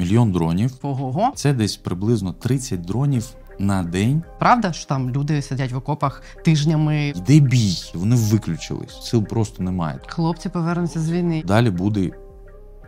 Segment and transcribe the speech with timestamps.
[0.00, 0.72] Мільйон дронів.
[0.82, 1.32] Ого-го.
[1.34, 4.22] Це десь приблизно 30 дронів на день.
[4.38, 7.08] Правда, що там люди сидять в окопах тижнями.
[7.08, 9.02] Йде бій, вони виключились.
[9.02, 9.98] Сил просто немає.
[10.06, 11.42] Хлопці повернуться з війни.
[11.46, 12.10] Далі буде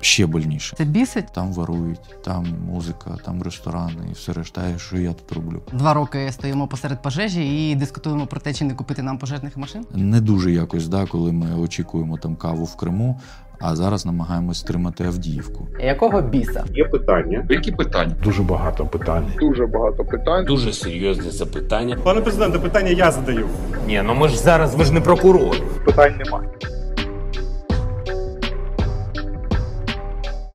[0.00, 0.76] ще больніше.
[0.76, 1.32] Це бісить.
[1.34, 5.62] Там ворують, там музика, там ресторани і все решта, що я тут роблю.
[5.72, 9.86] Два роки стоїмо посеред пожежі і дискутуємо про те, чи не купити нам пожежних машин.
[9.94, 13.20] Не дуже якось, да, коли ми очікуємо там каву в Криму,
[13.62, 15.68] а зараз намагаємось стримати Авдіївку.
[15.80, 16.64] Якого біса?
[16.74, 17.46] Є питання.
[17.50, 18.14] Які питання?
[18.24, 19.32] Дуже багато питань.
[19.40, 20.44] Дуже багато питань.
[20.44, 21.98] Дуже серйозні запитання.
[22.04, 23.48] Пане президенте, питання я задаю.
[23.86, 25.56] Ні, ну ми ж зараз, ви ж не прокурор.
[25.84, 26.48] Питань немає.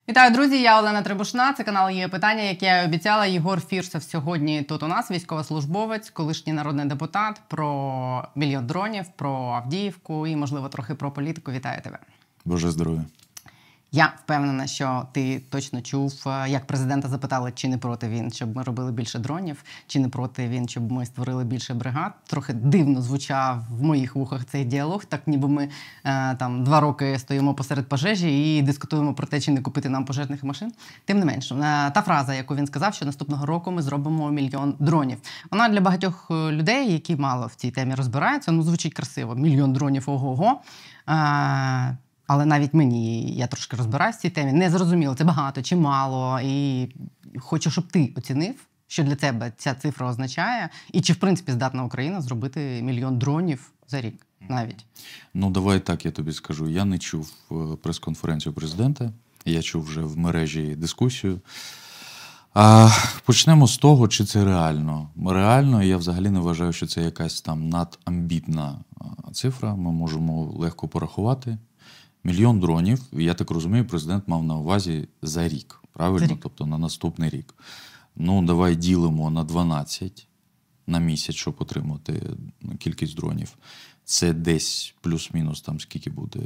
[0.10, 0.62] Вітаю, друзі!
[0.62, 1.54] Я Олена Требушна.
[1.54, 3.26] Це канал є питання, яке я обіцяла.
[3.26, 10.28] Єгор Фірсов сьогодні тут у нас військовослужбовець, колишній народний депутат про мільйон дронів, про Авдіївку
[10.28, 11.52] і, можливо, трохи про політику.
[11.52, 11.98] Вітаю тебе.
[12.48, 13.06] Боже здоров'я.
[13.92, 18.56] Я впевнена, що ти точно чув, е, як президента запитали, чи не проти він, щоб
[18.56, 22.14] ми робили більше дронів, чи не проти він, щоб ми створили більше бригад.
[22.28, 25.70] Трохи дивно звучав в моїх вухах цей діалог, так ніби ми
[26.04, 30.06] е, там два роки стоїмо посеред пожежі і дискутуємо про те, чи не купити нам
[30.06, 30.72] пожежних машин.
[31.06, 31.56] Тим не менше,
[31.94, 35.18] та фраза, яку він сказав, що наступного року ми зробимо мільйон дронів.
[35.52, 39.36] Вона для багатьох е, людей, які мало в цій темі розбираються, ну звучить красиво.
[39.36, 40.62] Мільйон дронів ого-го.
[42.28, 46.40] Але навіть мені, я трошки розбираюся в цій темі, не зрозуміло, це багато чи мало.
[46.44, 46.88] І
[47.40, 48.56] хочу, щоб ти оцінив,
[48.88, 53.72] що для тебе ця цифра означає, і чи в принципі здатна Україна зробити мільйон дронів
[53.88, 54.86] за рік навіть.
[55.34, 56.70] Ну, давай так я тобі скажу.
[56.70, 59.12] Я не чув е, прес-конференцію президента,
[59.46, 61.42] я чув вже в мережі дискусію.
[62.54, 62.90] А,
[63.26, 65.10] Почнемо з того, чи це реально.
[65.26, 68.80] Реально, я взагалі не вважаю, що це якась там надамбітна
[69.34, 69.76] цифра.
[69.76, 71.58] Ми можемо легко порахувати.
[72.24, 76.28] Мільйон дронів, я так розумію, президент мав на увазі за рік, правильно?
[76.28, 76.40] За рік.
[76.44, 77.56] Тобто на наступний рік.
[78.16, 80.28] Ну, давай ділимо на 12
[80.88, 82.24] на місяць, щоб отримати
[82.80, 83.58] кількість дронів.
[84.04, 86.40] Це десь плюс-мінус, там скільки буде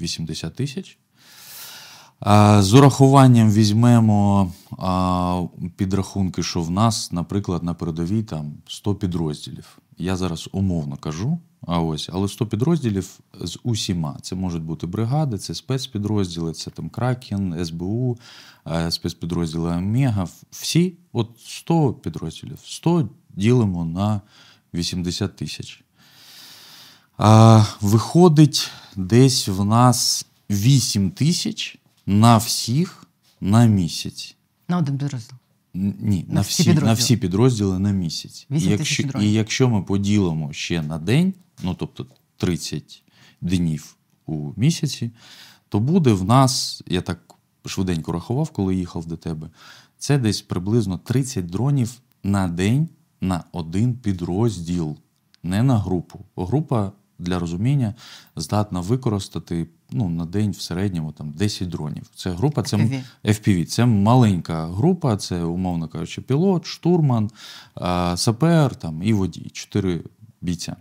[0.00, 0.98] 80 тисяч.
[2.58, 4.52] З урахуванням візьмемо
[5.76, 9.78] підрахунки, що в нас, наприклад, на передовій там 100 підрозділів.
[9.98, 14.18] Я зараз умовно кажу, а ось, але 100 підрозділів з усіма.
[14.22, 18.18] Це можуть бути бригади, це спецпідрозділи, це там Кракен, СБУ,
[18.66, 20.28] е, спецпідрозділи Омега.
[20.50, 24.20] Всі, от 100 підрозділів, 100 ділимо на
[24.74, 25.84] 80 тисяч.
[27.16, 33.06] А, Виходить, десь в нас 8 тисяч на всіх
[33.40, 34.36] на місяць.
[34.68, 35.36] На один підрозділ.
[35.74, 36.94] Ні, На на, всі всі, на підрозділи.
[36.94, 38.46] всі підрозділи на місяць.
[38.50, 42.06] І якщо, і якщо ми поділимо ще на день, ну тобто
[42.36, 43.04] 30
[43.40, 45.10] днів у місяці,
[45.68, 47.34] то буде в нас, я так
[47.66, 49.50] швиденько рахував, коли їхав до тебе,
[49.98, 52.88] це десь приблизно 30 дронів на день
[53.20, 54.96] на один підрозділ,
[55.42, 56.24] не на групу.
[56.36, 57.94] Група для розуміння
[58.36, 62.10] здатна використати ну, на день в середньому там, 10 дронів.
[62.14, 63.02] Це група, це FPV.
[63.24, 63.64] FPV.
[63.64, 67.30] Це маленька група, це, умовно кажучи, пілот, штурман,
[68.16, 70.04] сапер там, і водій, чотири
[70.40, 70.76] бійця.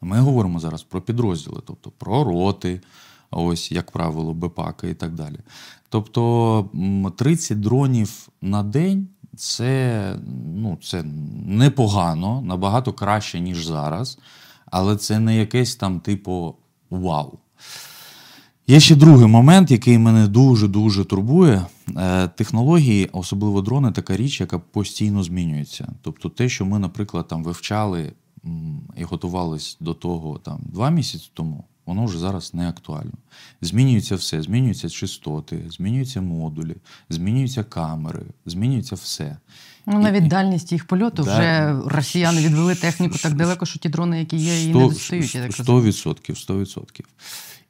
[0.00, 2.80] Ми говоримо зараз про підрозділи, тобто про роти,
[3.30, 5.38] ось, як правило, БПАКи і так далі.
[5.88, 6.70] Тобто
[7.16, 10.14] 30 дронів на день це,
[10.54, 11.02] ну, це
[11.46, 14.18] непогано, набагато краще, ніж зараз,
[14.66, 16.54] але це не якесь там типу
[16.90, 17.38] вау.
[18.66, 21.66] Є ще другий момент, який мене дуже-дуже турбує.
[21.96, 25.88] Е, Технології, особливо дрони, така річ, яка постійно змінюється.
[26.02, 28.12] Тобто, те, що ми, наприклад, там вивчали
[28.96, 33.12] і готувались до того там два місяці тому, воно вже зараз не актуально.
[33.62, 36.76] Змінюється все, змінюються частоти, змінюються модулі,
[37.08, 39.36] змінюються камери, змінюється все.
[39.86, 41.38] Ну, навіть дальність їх польоту Да.
[41.38, 45.34] вже росіяни відвели техніку так далеко, що ті дрони, які є, і не достають.
[45.34, 45.92] Я так розумію.
[45.92, 47.04] 100%, 100%.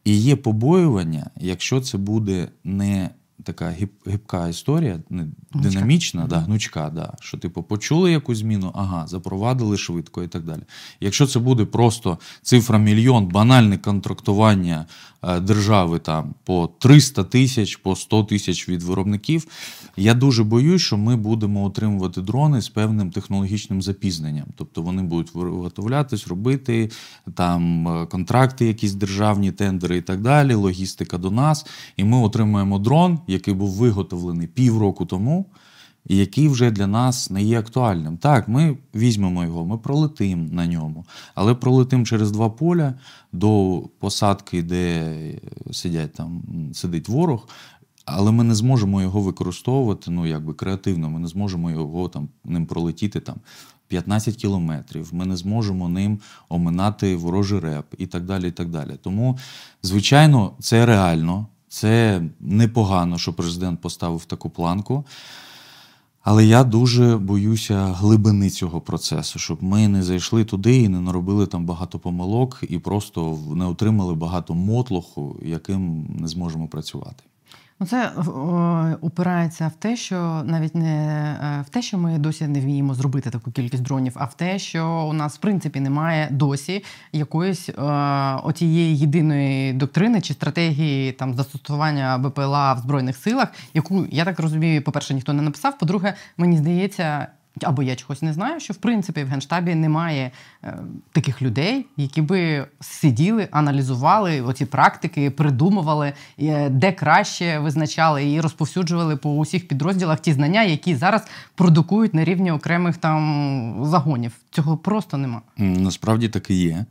[0.04, 3.10] І є побоювання, якщо це буде не
[3.48, 3.74] така
[4.06, 5.70] гибка історія, не Гнучка.
[5.70, 10.60] динамічна, да, гнучка, да, що типу почули якусь зміну, ага, запровадили швидко і так далі.
[11.00, 14.86] Якщо це буде просто цифра мільйон, банальне контрактування
[15.22, 19.46] держави там по 300 тисяч, по 100 тисяч від виробників,
[19.96, 24.46] я дуже боюсь, що ми будемо отримувати дрони з певним технологічним запізненням.
[24.56, 26.90] Тобто вони будуть виготовлятись, робити
[27.34, 31.66] там е, контракти, якісь державні тендери і так далі, логістика до нас.
[31.96, 35.46] І ми отримаємо дрон, який був виготовлений півроку тому.
[36.06, 38.16] І який вже для нас не є актуальним.
[38.16, 41.04] Так, ми візьмемо його, ми пролетимо на ньому,
[41.34, 42.94] але пролетимо через два поля
[43.32, 45.14] до посадки, де
[45.72, 46.42] сидять там,
[46.72, 47.48] сидить ворог,
[48.04, 51.10] але ми не зможемо його використовувати ну, якби креативно.
[51.10, 53.36] Ми не зможемо його там ним пролетіти там
[53.88, 55.08] 15 кілометрів.
[55.12, 58.48] Ми не зможемо ним оминати ворожий реп і так далі.
[58.48, 58.90] і так далі.
[59.02, 59.38] Тому,
[59.82, 65.04] звичайно, це реально, це непогано, що президент поставив таку планку.
[66.30, 71.46] Але я дуже боюся глибини цього процесу, щоб ми не зайшли туди і не наробили
[71.46, 77.24] там багато помилок, і просто не отримали багато мотлоху, яким не зможемо працювати.
[77.80, 78.12] Ну, це
[79.00, 80.96] опирається в те, що навіть не
[81.42, 84.58] е, в те, що ми досі не вміємо зробити таку кількість дронів, а в те,
[84.58, 87.72] що у нас в принципі немає досі якоїсь е,
[88.44, 94.82] отієї єдиної доктрини чи стратегії там застосування БПЛА в збройних силах, яку я так розумію,
[94.82, 95.78] по перше, ніхто не написав.
[95.78, 97.26] По-друге, мені здається,
[97.64, 100.30] або я чогось не знаю, що в принципі в генштабі немає
[100.64, 100.78] е,
[101.12, 109.16] таких людей, які би сиділи, аналізували оці практики, придумували, е, де краще визначали і розповсюджували
[109.16, 114.32] по усіх підрозділах ті знання, які зараз продукують на рівні окремих там загонів.
[114.50, 115.42] Цього просто нема.
[115.56, 116.84] Насправді так і є.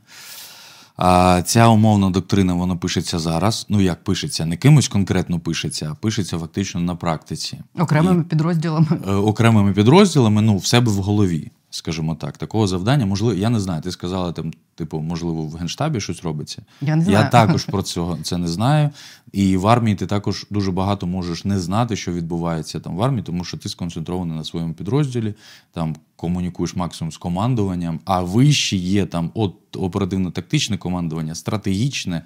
[0.98, 3.66] А Ця умовна доктрина вона пишеться зараз.
[3.68, 7.58] Ну як пишеться, не кимось конкретно пишеться, а пишеться фактично на практиці.
[7.78, 8.86] Окремими І, підрозділами.
[9.08, 12.38] Е, окремими підрозділами, ну, в себе в голові, скажімо так.
[12.38, 13.82] Такого завдання, можливо, я не знаю.
[13.82, 16.62] Ти сказала, там, типу, можливо, в Генштабі щось робиться.
[16.80, 17.18] Я не знаю.
[17.18, 18.90] Я також про цього це не знаю.
[19.32, 23.22] І в армії ти також дуже багато можеш не знати, що відбувається там в армії,
[23.22, 25.34] тому що ти сконцентрований на своєму підрозділі,
[25.72, 32.22] там комунікуєш максимум з командуванням, а вище є там от оперативно-тактичне командування, стратегічне, е,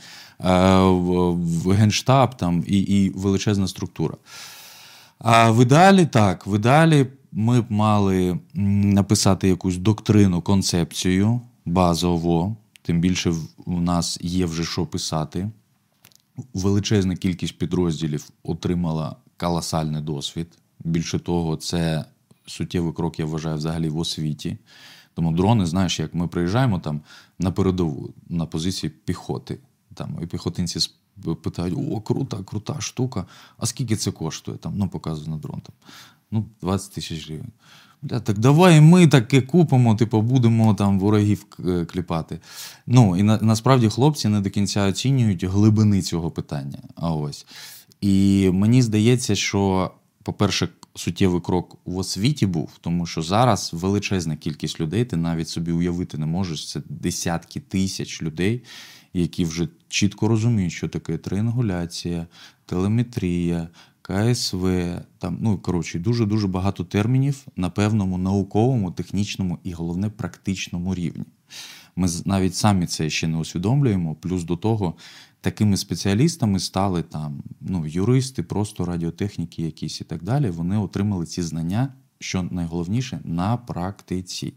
[0.82, 4.14] в генштаб там і, і величезна структура.
[5.18, 13.00] А в ідеалі так, в ідеалі ми б мали написати якусь доктрину, концепцію базово, тим
[13.00, 15.50] більше у нас є вже що писати.
[16.54, 20.58] Величезна кількість підрозділів отримала колосальний досвід.
[20.84, 22.04] Більше того, це
[22.46, 24.58] суттєвий крок, я вважаю, взагалі в освіті.
[25.14, 27.00] Тому дрони, знаєш, як ми приїжджаємо там
[27.38, 29.58] на передову, на позиції піхоти.
[29.94, 30.90] Там, І піхотинці
[31.42, 33.26] питають: о, крута, крута штука.
[33.56, 34.58] А скільки це коштує?
[34.58, 35.60] Там, Ну, показує на дрон.
[35.60, 35.74] Там,
[36.30, 37.52] Ну, 20 тисяч гривень.
[38.02, 42.40] Бля, так давай ми таке купимо, типу, будемо там ворогів е, кліпати.
[42.86, 46.78] Ну, і на, насправді хлопці не до кінця оцінюють глибини цього питання.
[46.96, 47.46] А ось.
[48.00, 49.90] І мені здається, що,
[50.22, 55.72] по-перше, суттєвий крок в освіті був, тому що зараз величезна кількість людей, ти навіть собі
[55.72, 56.68] уявити не можеш.
[56.68, 58.62] Це десятки тисяч людей,
[59.14, 62.26] які вже чітко розуміють, що таке триангуляція,
[62.66, 63.68] телеметрія.
[64.02, 64.66] КСВ,
[65.18, 71.24] там, ну коротше, дуже-дуже багато термінів на певному науковому, технічному і головне практичному рівні.
[71.96, 74.14] Ми навіть самі це ще не усвідомлюємо.
[74.14, 74.94] Плюс до того,
[75.40, 80.50] такими спеціалістами стали там ну, юристи, просто радіотехніки, якісь і так далі.
[80.50, 84.54] Вони отримали ці знання, що найголовніше, на практиці.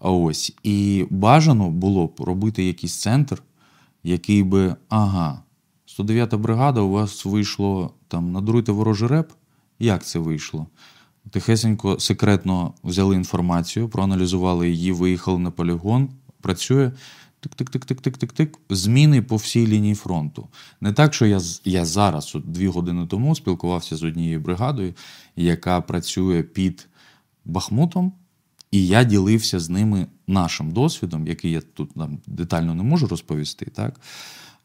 [0.00, 0.56] Ось.
[0.62, 3.42] І бажано було б робити якийсь центр,
[4.02, 5.42] який би, ага,
[5.98, 9.32] 109-та бригада, у вас вийшло там надруйте ворожий реп.
[9.78, 10.66] Як це вийшло?
[11.30, 16.08] Тихесенько, секретно взяли інформацію, проаналізували її, виїхали на полігон,
[16.40, 16.92] працює.
[17.40, 18.58] Тик-тик-тик-тик-тик-тик-тик.
[18.70, 20.48] Зміни по всій лінії фронту.
[20.80, 24.94] Не так, що я я зараз, от дві години тому, спілкувався з однією бригадою,
[25.36, 26.88] яка працює під
[27.44, 28.12] Бахмутом,
[28.70, 33.66] і я ділився з ними нашим досвідом, який я тут там детально не можу розповісти.
[33.74, 34.00] так?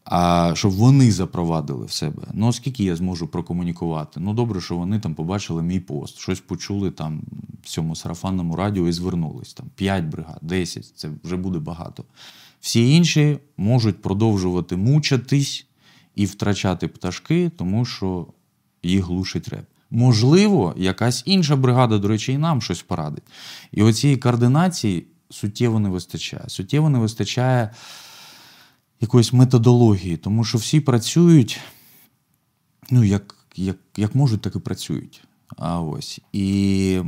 [0.10, 2.24] А щоб вони запровадили в себе.
[2.34, 4.20] Ну, оскільки я зможу прокомунікувати?
[4.20, 7.22] Ну, добре, що вони там побачили мій пост, щось почули там
[7.64, 9.54] в цьому сарафанному радіо і звернулись.
[9.54, 12.04] Там 5 бригад, 10, це вже буде багато.
[12.62, 15.68] Всі інші можуть продовжувати мучатись
[16.16, 18.28] і втрачати пташки, тому що
[18.84, 19.66] їх глушить реп.
[19.92, 23.24] Можливо, якась інша бригада, до речі, і нам щось порадить.
[23.72, 26.44] І оцієї координації суттєво не вистачає.
[26.48, 27.70] Суттєво не вистачає
[29.02, 31.60] якоїсь методології, тому що всі працюють,
[32.90, 35.24] ну, як як, як можуть, так і працюють.
[35.58, 36.22] А ось.
[36.34, 37.02] І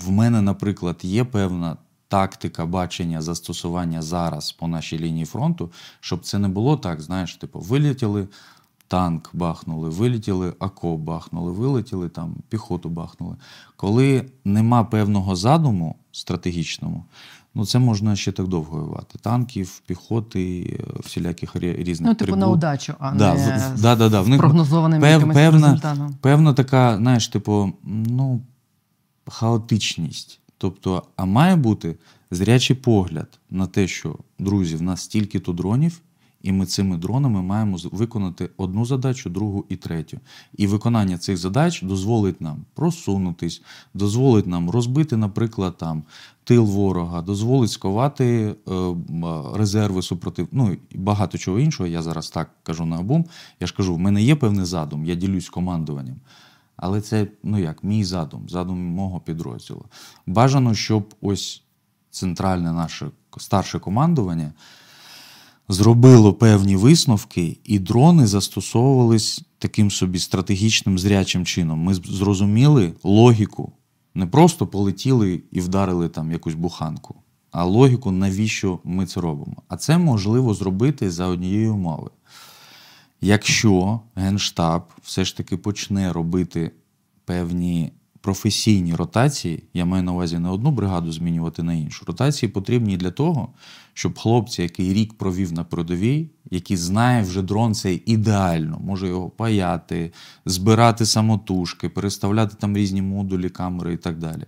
[0.00, 1.76] в мене, наприклад, є певна
[2.08, 7.60] тактика бачення застосування зараз по нашій лінії фронту, щоб це не було так, знаєш, типу,
[7.60, 8.28] вилетіли.
[8.88, 13.36] Танк бахнули, вилетіли, АКО бахнули, вилетіли, там піхоту бахнули.
[13.76, 17.04] Коли нема певного задуму стратегічному,
[17.54, 19.18] Ну, це можна ще так довго воювати.
[19.18, 22.40] Танків, піхоти, всіляких різних Ну, типу трибут.
[22.40, 24.20] на удачу, а да, не в, да, да, да.
[24.20, 26.14] В них прогнозованим пев, якимось певна, результатом.
[26.20, 28.40] Певна така, знаєш, типу, ну,
[29.26, 30.40] хаотичність.
[30.58, 31.96] Тобто, а має бути
[32.30, 36.00] зрячий погляд на те, що, друзі, в нас стільки-то дронів,
[36.44, 40.18] І ми цими дронами маємо виконати одну задачу, другу і третю.
[40.56, 43.62] І виконання цих задач дозволить нам просунутись,
[43.94, 46.02] дозволить нам розбити, наприклад, там
[46.44, 48.94] тил ворога, дозволить сковати е,
[49.54, 50.48] резерви супротив.
[50.52, 51.86] Ну і багато чого іншого.
[51.86, 53.24] Я зараз так кажу на обум.
[53.60, 56.16] Я ж кажу, в мене є певний задум, я ділюсь командуванням.
[56.76, 59.84] Але це, ну як, мій задум, задум мого підрозділу.
[60.26, 61.62] Бажано, щоб ось
[62.10, 64.52] центральне наше старше командування
[65.68, 71.78] зробило певні висновки, і дрони застосовувались таким собі стратегічним зрячим чином.
[71.78, 73.72] Ми зрозуміли логіку.
[74.14, 77.14] Не просто полетіли і вдарили там якусь буханку,
[77.50, 79.56] а логіку, навіщо ми це робимо.
[79.68, 82.10] А це можливо зробити за однієї умови.
[83.20, 86.70] Якщо Генштаб все ж таки почне робити
[87.24, 87.92] певні
[88.24, 92.04] професійні ротації, я маю на увазі не одну бригаду змінювати на іншу.
[92.06, 93.48] Ротації потрібні для того,
[93.94, 99.30] щоб хлопці, який рік провів на передовій, який знає вже дрон цей ідеально, може його
[99.30, 100.12] паяти,
[100.46, 104.44] збирати самотужки, переставляти там різні модулі, камери і так далі.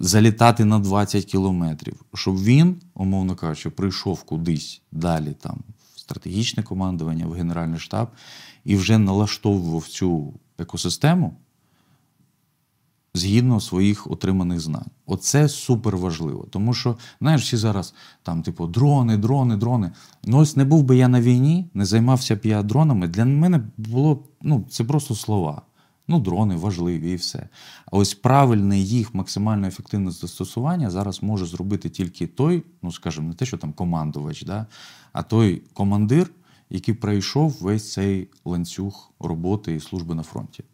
[0.00, 5.58] Залітати на 20 кілометрів, щоб він, умовно кажучи, прийшов кудись далі, там,
[5.94, 8.08] в стратегічне командування, в Генеральний штаб,
[8.64, 11.36] і вже налаштовував цю екосистему
[13.14, 14.90] згідно своїх отриманих знань.
[15.06, 16.46] Оце супер важливо.
[16.50, 19.92] Тому що, знаєш, всі зараз там, типу, дрони, дрони, дрони.
[20.24, 23.08] Ну, ось не був би я на війні, не займався б я дронами.
[23.08, 25.62] Для мене було ну, це просто слова.
[26.08, 27.48] Ну, дрони важливі і все.
[27.86, 33.34] А ось правильне їх максимально ефективне застосування зараз може зробити тільки той, ну скажімо, не
[33.34, 34.66] те, що там командувач, да,
[35.12, 36.30] а той командир,
[36.70, 40.64] який пройшов весь цей ланцюг роботи і служби на фронті.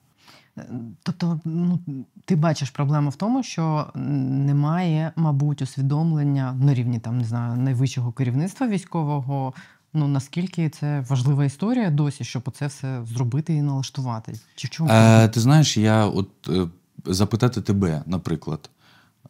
[1.02, 1.78] Тобто, ну
[2.25, 8.12] ти бачиш проблему в тому, що немає, мабуть, усвідомлення на рівні там не знаю найвищого
[8.12, 9.54] керівництва військового.
[9.92, 14.32] Ну наскільки це важлива історія досі, щоб це все зробити і налаштувати?
[14.54, 14.90] Чи в чому?
[14.90, 16.68] Е, ти знаєш, я от е,
[17.04, 18.70] запитати тебе, наприклад,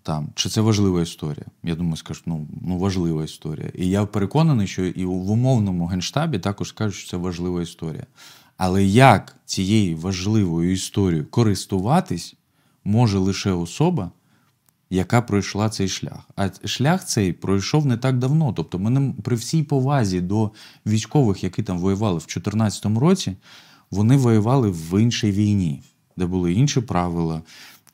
[0.03, 1.47] там, чи це важлива історія?
[1.63, 3.71] Я думаю, скажеш, ну, ну важлива історія.
[3.75, 8.07] І я переконаний, що і в умовному генштабі також кажуть, що це важлива історія.
[8.57, 12.35] Але як цією важливою історією користуватись
[12.85, 14.11] може лише особа,
[14.91, 16.29] яка пройшла цей шлях.
[16.37, 18.53] А шлях цей пройшов не так давно.
[18.53, 20.51] Тобто, ми при всій повазі до
[20.87, 23.37] військових, які там воювали в 2014 році,
[23.91, 25.83] вони воювали в іншій війні,
[26.17, 27.43] де були інші правила,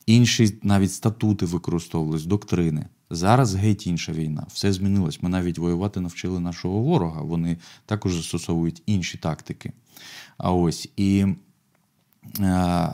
[0.05, 2.85] інші навіть статути використовувались, доктрини.
[3.09, 4.45] Зараз геть інша війна.
[4.53, 5.23] Все змінилось.
[5.23, 7.21] Ми навіть воювати навчили нашого ворога.
[7.21, 9.73] Вони також застосовують інші тактики.
[10.37, 11.25] А ось і
[12.39, 12.89] а,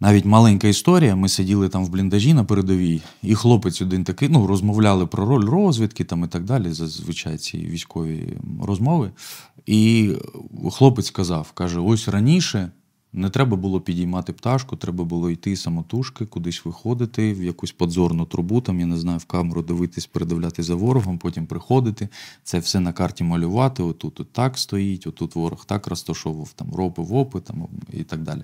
[0.00, 1.16] навіть маленька історія.
[1.16, 5.44] Ми сиділи там в бліндажі на передовій, і хлопець один такий, ну, розмовляли про роль
[5.44, 9.10] розвідки там і так далі, зазвичай ці військові розмови.
[9.66, 10.12] І
[10.72, 12.70] хлопець сказав: каже: ось раніше.
[13.16, 18.60] Не треба було підіймати пташку, треба було йти самотужки, кудись виходити, в якусь подзорну трубу,
[18.60, 22.08] там, я не знаю, в камеру дивитись, передивляти за ворогом, потім приходити,
[22.44, 23.82] це все на карті малювати.
[23.82, 28.42] Отут от так стоїть, отут ворог так розташовував, там ропи, вопи там, і так далі.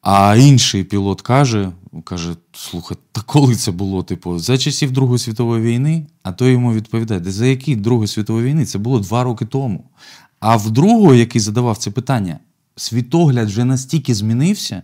[0.00, 1.72] А інший пілот каже:
[2.04, 4.02] каже: слухай, та коли це було?
[4.02, 8.66] Типу, за часів Другої світової війни, а той йому відповідає, за які Другої світової війни?
[8.66, 9.84] Це було два роки тому.
[10.40, 12.38] А в другого, який задавав це питання,
[12.76, 14.82] світогляд вже настільки змінився,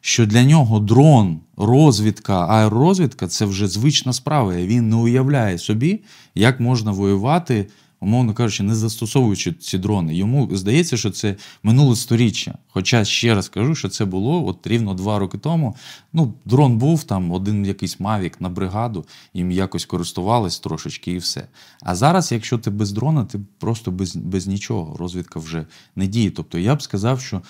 [0.00, 4.54] що для нього дрон, розвідка, аеророзвідка це вже звична справа.
[4.54, 6.00] І він не уявляє собі,
[6.34, 7.66] як можна воювати,
[8.00, 10.14] умовно кажучи, не застосовуючи ці дрони.
[10.14, 12.58] Йому здається, що це минуле сторіччя.
[12.68, 15.76] Хоча ще раз кажу, що це було от рівно два роки тому.
[16.12, 21.48] Ну, дрон був там, один якийсь мавік на бригаду, їм якось користувались трошечки і все.
[21.82, 24.96] А зараз, якщо ти без дрона, ти просто без, без нічого.
[24.96, 26.30] Розвідка вже не діє.
[26.30, 27.42] Тобто я б сказав, що.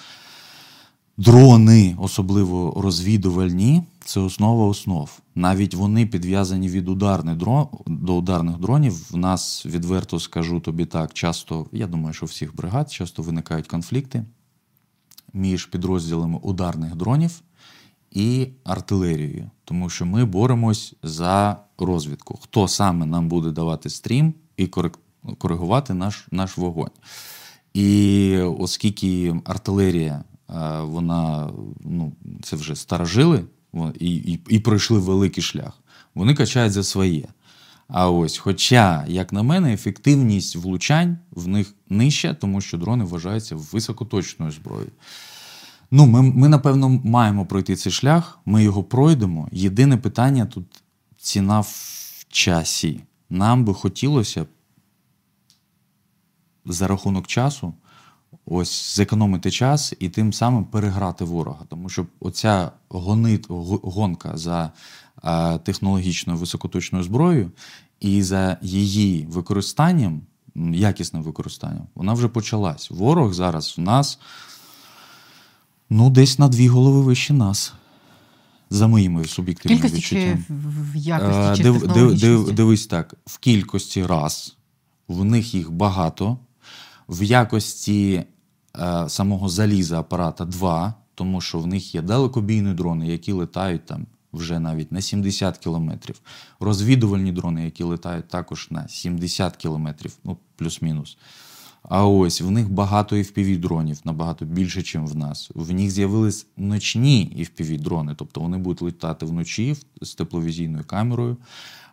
[1.18, 5.18] Дрони, особливо розвідувальні, це основа основ.
[5.34, 9.12] Навіть вони підв'язані від ударних дрон, до ударних дронів.
[9.12, 14.24] В нас відверто скажу тобі так, часто, я думаю, що всіх бригад часто виникають конфлікти
[15.32, 17.42] між підрозділами ударних дронів
[18.10, 22.38] і артилерією, тому що ми боремось за розвідку.
[22.42, 24.66] Хто саме нам буде давати стрім і
[25.38, 26.90] коригувати наш, наш вогонь?
[27.74, 30.24] І оскільки артилерія
[30.82, 33.44] вона ну, це вже старожили
[33.98, 35.78] і, і, і пройшли великий шлях.
[36.14, 37.28] Вони качають за своє.
[37.88, 43.56] А ось, хоча, як на мене, ефективність влучань в них нижча, тому що дрони вважаються
[43.56, 44.90] високоточною зброєю.
[45.90, 49.48] Ну, ми, ми, напевно, маємо пройти цей шлях, ми його пройдемо.
[49.52, 50.82] Єдине питання тут
[51.16, 53.00] ціна в часі.
[53.30, 54.46] Нам би хотілося
[56.64, 57.74] за рахунок часу
[58.46, 61.64] ось зекономити час і тим самим переграти ворога.
[61.68, 63.46] Тому що оця гонит,
[63.82, 64.70] гонка за
[65.24, 67.50] е, технологічною високоточною зброєю
[68.00, 70.20] і за її використанням,
[70.72, 72.90] якісним використанням, вона вже почалась.
[72.90, 74.18] Ворог зараз в нас
[75.90, 77.72] ну, десь на дві голови вище нас.
[78.70, 80.44] За моїми суб'єктивними кількості чи відчуттями.
[80.48, 84.56] в- в Е, якості, чи див- див- див- Дивись так: в кількості раз,
[85.08, 86.38] в них їх багато,
[87.08, 88.24] в якості
[89.08, 94.58] самого заліза апарата два, тому що в них є далекобійні дрони, які летають там вже
[94.58, 96.20] навіть на 70 кілометрів.
[96.60, 101.18] Розвідувальні дрони, які летають також на 70 кілометрів, ну плюс-мінус.
[101.88, 105.50] А ось в них багато fpv дронів набагато більше, ніж в нас.
[105.54, 111.36] В них з'явились ночні fpv дрони, тобто вони будуть літати вночі з тепловізійною камерою.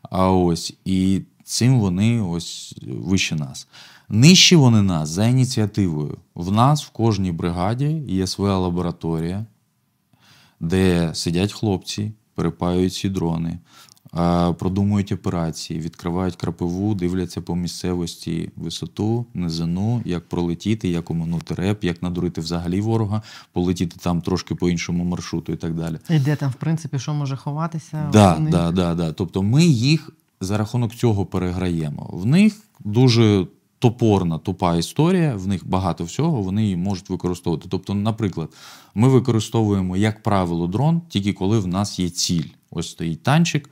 [0.02, 3.68] А ось і цим вони ось вище нас.
[4.14, 6.18] Нижчі вони нас за ініціативою.
[6.36, 9.46] В нас в кожній бригаді є своя лабораторія,
[10.60, 13.60] де сидять хлопці, перепаюють ці дрони,
[14.60, 22.04] продумують операції, відкривають крапиву, дивляться по місцевості висоту, низину, як пролетіти, як оминути реп, як
[22.04, 25.98] надурити взагалі ворога, полетіти там трошки по іншому маршруту і так далі.
[26.10, 28.10] І де там, в принципі, що може ховатися?
[28.12, 29.12] Да, да, да, да.
[29.12, 30.10] Тобто ми їх
[30.42, 32.10] за рахунок цього переграємо.
[32.14, 33.48] В них дуже
[33.84, 37.68] топорна, тупа історія, в них багато всього, вони її можуть використовувати.
[37.70, 38.50] Тобто, наприклад,
[38.96, 42.44] ми використовуємо, як правило, дрон тільки коли в нас є ціль.
[42.72, 43.70] Ось стоїть танчик,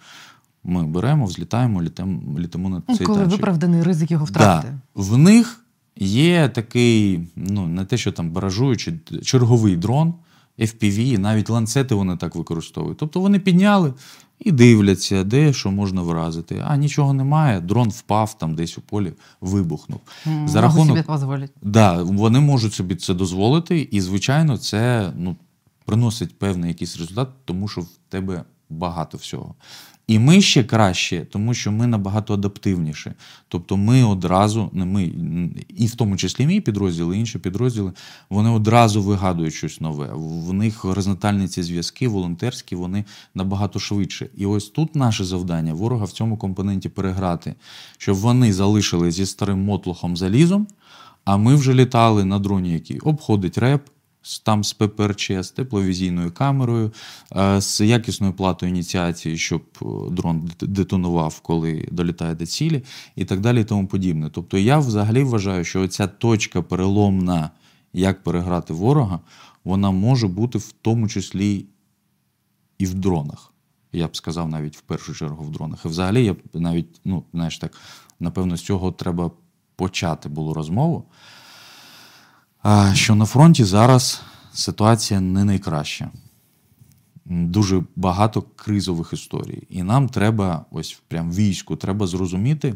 [0.63, 3.37] ми беремо, взлітаємо, літемо, літимо на Ну, цей коли танчик.
[3.37, 4.73] виправданий ризик його втратити.
[4.95, 5.01] Да.
[5.01, 5.65] В них
[5.97, 10.13] є такий, ну не те, що там баражуючий, черговий дрон,
[10.59, 12.97] FPV, навіть ланцети вони так використовують.
[12.97, 13.93] Тобто вони підняли
[14.41, 16.63] і дивляться, де що можна вразити.
[16.67, 19.99] А нічого немає, дрон впав там десь у полі, вибухнув.
[20.45, 21.53] За рахунок собі дозволити.
[21.61, 25.35] Да, вони можуть собі це дозволити, і, звичайно, це ну,
[25.85, 29.55] приносить певний якийсь результат, тому що в тебе багато всього.
[30.07, 33.11] І ми ще краще, тому що ми набагато адаптивніші.
[33.47, 35.03] Тобто ми одразу, не ми,
[35.77, 37.91] і в тому числі мій підрозділ, і інші підрозділи,
[38.29, 40.09] вони одразу вигадують щось нове.
[40.15, 44.29] В них горизонтальні ці зв'язки, волонтерські, вони набагато швидше.
[44.37, 47.55] І ось тут наше завдання ворога в цьому компоненті переграти,
[47.97, 50.67] щоб вони залишили зі старим мотлохом залізом,
[51.25, 53.89] а ми вже літали на дроні, який обходить реп,
[54.43, 56.91] там з ППРЧ, з тепловізійною камерою,
[57.35, 62.83] е, з якісною платою ініціації, щоб е, дрон детонував, коли долітає до цілі,
[63.15, 64.29] і так далі, і тому подібне.
[64.33, 67.49] Тобто я взагалі вважаю, що ця точка переломна,
[67.93, 69.19] як переграти ворога,
[69.63, 71.65] вона може бути в тому числі
[72.77, 73.53] і в дронах.
[73.93, 75.85] Я б сказав, навіть в першу чергу в дронах.
[75.85, 77.77] І взагалі, я б навіть, ну, знаєш так,
[78.19, 79.31] напевно, з цього треба
[79.75, 81.05] почати було розмову.
[82.93, 84.21] Що на фронті зараз
[84.53, 86.11] ситуація не найкраща.
[87.25, 89.63] Дуже багато кризових історій.
[89.69, 92.75] І нам треба, ось прям війську, треба зрозуміти,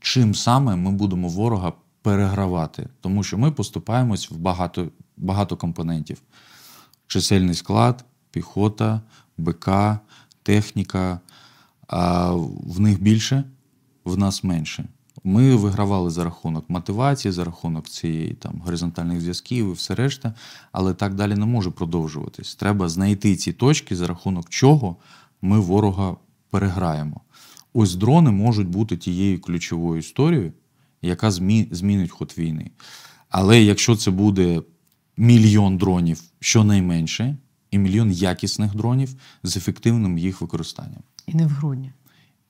[0.00, 2.88] чим саме ми будемо ворога перегравати.
[3.00, 6.22] Тому що ми поступаємось в багато, багато компонентів:
[7.06, 9.00] чисельний склад, піхота,
[9.38, 9.70] БК,
[10.42, 11.20] техніка.
[11.88, 12.30] А
[12.66, 13.44] в них більше,
[14.04, 14.84] в нас менше.
[15.24, 20.34] Ми вигравали за рахунок мотивації, за рахунок цієї там горизонтальних зв'язків і все решта,
[20.72, 22.54] але так далі не може продовжуватись.
[22.54, 24.96] Треба знайти ці точки, за рахунок чого
[25.42, 26.16] ми ворога
[26.50, 27.20] переграємо.
[27.74, 30.52] Ось дрони можуть бути тією ключовою історією,
[31.02, 32.70] яка змі- змінить ход війни.
[33.28, 34.62] Але якщо це буде
[35.16, 37.36] мільйон дронів щонайменше,
[37.70, 41.02] і мільйон якісних дронів з ефективним їх використанням.
[41.26, 41.92] І не в грудні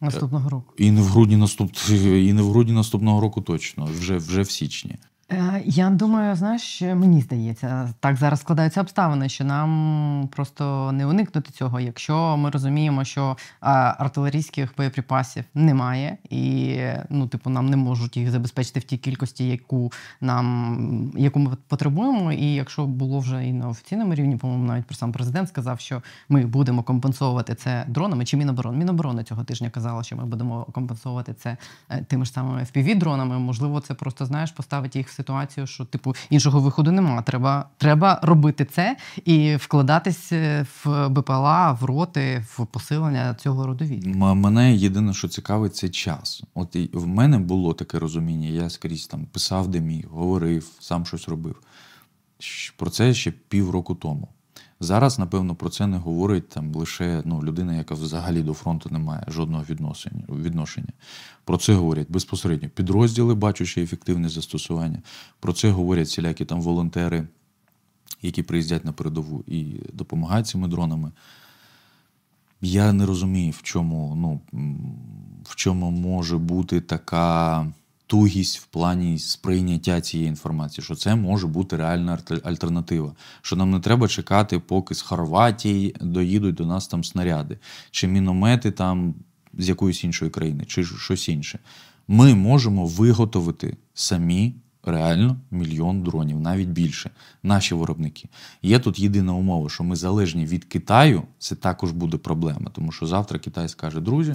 [0.05, 0.75] наступного року.
[0.79, 1.71] І не в грудні наступ...
[1.90, 4.97] і не в грудні наступного року точно, вже, вже в січні.
[5.30, 11.50] Е, Я думаю, знаєш, мені здається, так зараз складаються обставини, що нам просто не уникнути
[11.52, 16.76] цього, якщо ми розуміємо, що артилерійських боєприпасів немає, і
[17.10, 22.32] ну, типу, нам не можуть їх забезпечити в тій кількості, яку нам яку ми потребуємо.
[22.32, 26.02] І якщо було вже і на офіційному рівні, по-моєму, навіть про сам президент сказав, що
[26.28, 28.78] ми будемо компенсувати це дронами чи Міноборони.
[28.78, 31.56] Міноборони цього тижня казала, що ми будемо компенсувати це
[31.88, 33.38] е, тими ж самими fpv-дронами.
[33.38, 37.22] Можливо, це просто знаєш, поставить їх ситуацію, що типу іншого виходу немає.
[37.22, 43.85] Треба, треба робити це і вкладатись е, в БПЛА, в роти, в посилення цього роду
[43.85, 44.07] військ.
[44.16, 46.42] Мене єдине, що цікавить, це час.
[46.55, 48.48] От і в мене було таке розуміння.
[48.48, 51.57] Я скрізь там писав, де міг, говорив, сам щось робив.
[52.77, 54.29] Про це ще півроку тому.
[54.80, 58.98] Зараз, напевно, про це не говорить там лише ну, людина, яка взагалі до фронту не
[58.98, 59.64] має жодного
[60.28, 60.92] відношення.
[61.44, 65.02] Про це говорять безпосередньо підрозділи, бачачи ефективне застосування.
[65.40, 67.26] Про це говорять всілякі там волонтери,
[68.22, 71.12] які приїздять на передову і допомагають цими дронами.
[72.60, 74.40] Я не розумію, в чому, ну,
[75.44, 77.66] в чому може бути така
[78.07, 83.12] тугість в плані сприйняття цієї інформації, що це може бути реальна альтернатива.
[83.43, 87.59] Що нам не треба чекати, поки з Хорватії доїдуть до нас там снаряди,
[87.90, 89.14] чи міномети там
[89.59, 91.59] з якоїсь іншої країни, чи щось інше.
[92.09, 97.11] Ми можемо виготовити самі реально мільйон дронів, навіть більше.
[97.43, 98.29] Наші виробники.
[98.62, 103.07] Є тут єдина умова, що ми залежні від Китаю, це також буде проблема, тому що
[103.07, 104.33] завтра Китай скаже: друзі,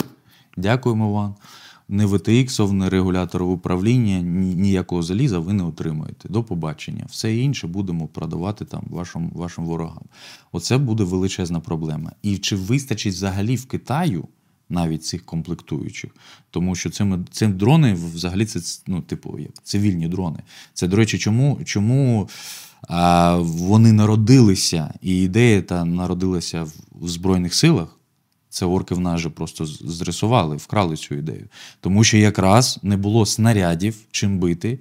[0.57, 1.35] дякуємо вам.
[1.91, 6.29] Не VTX, не регуляторів управління, ні- ніякого заліза ви не отримаєте.
[6.29, 7.05] До побачення.
[7.09, 10.03] Все інше будемо продавати там вашим, вашим ворогам.
[10.51, 12.11] Оце буде величезна проблема.
[12.21, 14.27] І чи вистачить взагалі в Китаю
[14.69, 16.11] навіть цих комплектуючих?
[16.51, 20.39] Тому що цими, цим дрони взагалі це ну, типу, як цивільні дрони.
[20.73, 22.29] Це, до речі, чому, чому
[22.87, 27.98] а, вони народилися, і ідея та народилася в Збройних силах.
[28.59, 31.47] Це орки в нас же просто зрисували, вкрали цю ідею.
[31.81, 34.79] Тому що якраз не було снарядів, чим бити,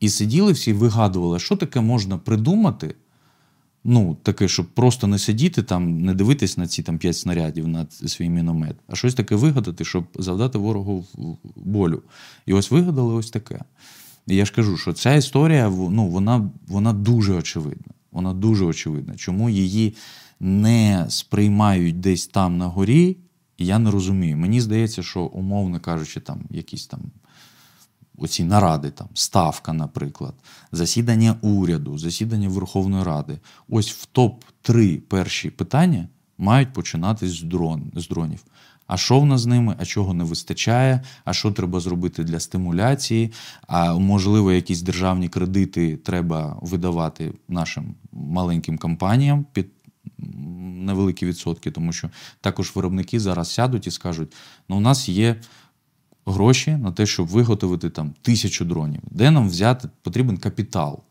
[0.00, 2.94] і сиділи всі, вигадували, що таке можна придумати.
[3.84, 7.86] Ну, таке, щоб просто не сидіти там, не дивитись на ці там п'ять снарядів на
[7.90, 11.04] свій міномет, а щось таке вигадати, щоб завдати ворогу
[11.56, 12.02] болю.
[12.46, 13.60] І ось вигадали ось таке.
[14.26, 17.94] І я ж кажу, що ця історія ну, вона, вона дуже очевидна.
[18.12, 19.14] Вона дуже очевидна.
[19.14, 19.94] Чому її
[20.40, 23.16] не сприймають десь там на горі,
[23.58, 24.36] я не розумію.
[24.36, 27.00] Мені здається, що, умовно кажучи, там якісь там
[28.18, 30.34] оці наради, там, ставка, наприклад,
[30.72, 33.38] засідання уряду, засідання Верховної Ради.
[33.68, 38.44] Ось в топ-3 перші питання мають починатись з, дрон, з дронів.
[38.86, 42.40] А що в нас з ними, а чого не вистачає, а що треба зробити для
[42.40, 43.32] стимуляції,
[43.66, 49.66] а можливо, якісь державні кредити треба видавати нашим маленьким компаніям під
[50.84, 54.32] невеликі відсотки, тому що також виробники зараз сядуть і скажуть:
[54.68, 55.40] ну, у нас є
[56.26, 59.00] гроші на те, щоб виготовити там тисячу дронів.
[59.10, 61.02] Де нам взяти потрібен капітал?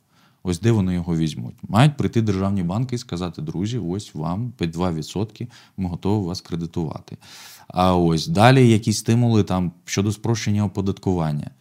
[0.44, 1.56] Ось де вони його візьмуть.
[1.70, 7.18] Мають прийти державні банки і сказати: друзі, ось вам під 2% ми готові вас кредитувати.
[7.68, 11.52] А ось далі якісь стимули там щодо спрощення оподаткування.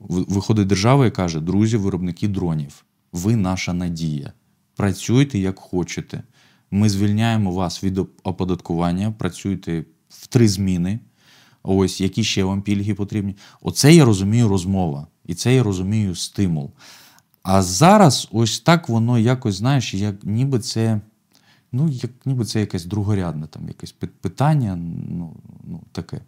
[0.00, 4.32] Виходить держава і каже: друзі, виробники дронів, ви наша надія.
[4.76, 6.22] Працюйте як хочете.
[6.70, 11.00] Ми звільняємо вас від оподаткування, працюйте в три зміни.
[11.62, 13.36] Ось які ще вам пільги потрібні.
[13.60, 16.70] Оце я розумію розмова, і це я розумію стимул.
[17.42, 21.00] А зараз ось так воно якось, знаєш, як ніби це,
[21.72, 24.76] ну, як ніби це якесь другорядне там якесь питання,
[25.08, 26.20] ну, ну таке.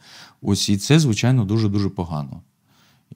[0.42, 2.42] Ось і це, звичайно, дуже-дуже погано.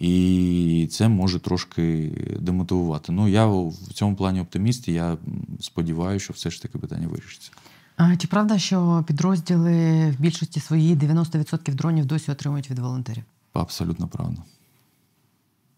[0.00, 3.12] І це може трошки демотивувати.
[3.12, 5.16] Ну, я в цьому плані оптиміст, і я
[5.60, 7.50] сподіваюся, що все ж таки питання вирішиться.
[7.96, 13.24] А чи правда, що підрозділи в більшості своїй 90% дронів досі отримують від волонтерів?
[13.52, 14.42] Абсолютно правда.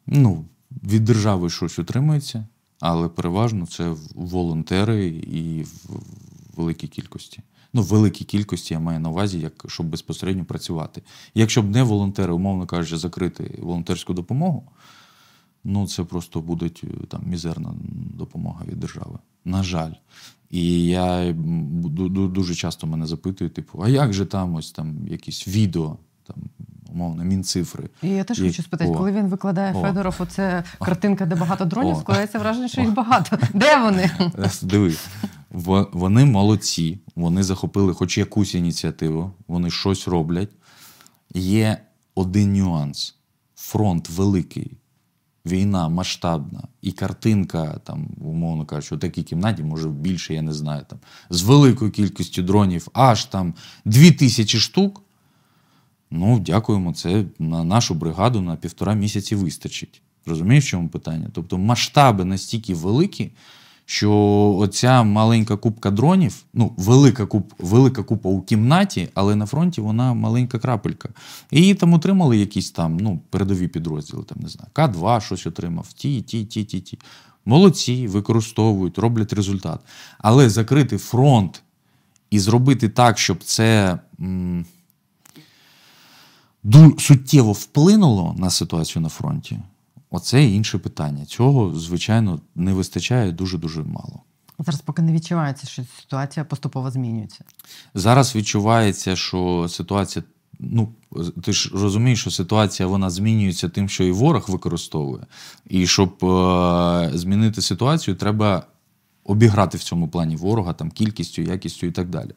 [0.06, 0.44] Ну,
[0.84, 2.46] від держави щось утримується,
[2.80, 6.00] але переважно це волонтери і в
[6.56, 7.40] великій кількості.
[7.76, 11.02] Ну, в великій кількості я маю на увазі, як, щоб безпосередньо працювати.
[11.34, 14.62] Якщо б не волонтери, умовно кажучи, закрити волонтерську допомогу,
[15.64, 16.70] ну це просто буде
[17.08, 17.74] там мізерна
[18.18, 19.18] допомога від держави.
[19.44, 19.92] На жаль.
[20.50, 21.32] І я
[22.12, 26.36] дуже часто мене запитують, типу, а як же там ось там якісь відео, там,
[26.92, 27.88] умовно, мінцифри.
[28.02, 28.94] І я теж Як- хочу спитати, О.
[28.94, 29.82] коли він викладає О.
[29.82, 32.00] Федоров, оце картинка, де багато дронів, О.
[32.00, 33.38] складається враження, що їх багато.
[33.54, 34.10] Де вони?
[34.62, 35.28] Диви, во-
[35.92, 40.50] вони молодці, вони захопили хоч якусь ініціативу, вони щось роблять.
[41.34, 41.80] Є
[42.14, 43.14] один нюанс:
[43.54, 44.72] фронт великий,
[45.46, 50.84] війна масштабна, і картинка, там, умовно кажучи, у такій кімнаті, може більше, я не знаю,
[50.88, 50.98] там,
[51.30, 55.02] з великою кількістю дронів, аж там дві тисячі штук.
[56.10, 60.02] Ну, дякуємо, це на нашу бригаду на півтора місяці вистачить.
[60.26, 61.30] Розумієш, в чому питання?
[61.32, 63.32] Тобто масштаби настільки великі,
[63.86, 64.12] що
[64.58, 70.14] оця маленька купка дронів, ну, велика, куп, велика купа у кімнаті, але на фронті вона
[70.14, 71.08] маленька крапелька.
[71.50, 75.92] І її там отримали якісь там ну, передові підрозділи, там, не знаю, К2 щось отримав,
[75.92, 76.98] ті, ті, ті, ті, ті.
[77.44, 79.80] Молодці, використовують, роблять результат.
[80.18, 81.62] Але закрити фронт
[82.30, 83.98] і зробити так, щоб це.
[84.20, 84.66] М-
[86.98, 89.58] суттєво вплинуло на ситуацію на фронті,
[90.16, 91.24] оце інше питання.
[91.24, 94.22] Цього, звичайно, не вистачає дуже-дуже мало.
[94.58, 97.44] Зараз поки не відчувається, що ситуація поступово змінюється.
[97.94, 100.24] Зараз відчувається, що ситуація.
[100.58, 100.88] Ну,
[101.42, 105.26] ти ж розумієш, що ситуація вона змінюється тим, що і ворог використовує.
[105.68, 108.66] І щоб е- змінити ситуацію, треба
[109.24, 112.30] обіграти в цьому плані ворога там кількістю, якістю і так далі.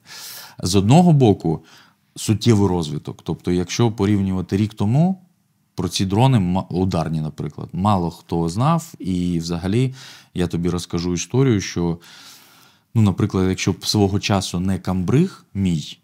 [0.64, 1.64] З одного боку,
[2.16, 3.22] суттєвий розвиток.
[3.24, 5.22] Тобто, якщо порівнювати рік тому,
[5.80, 9.94] про ці дрони ударні, наприклад, мало хто знав, і взагалі
[10.34, 11.98] я тобі розкажу історію, що,
[12.96, 15.98] ну, наприклад, якщо б свого часу не камбриг мій,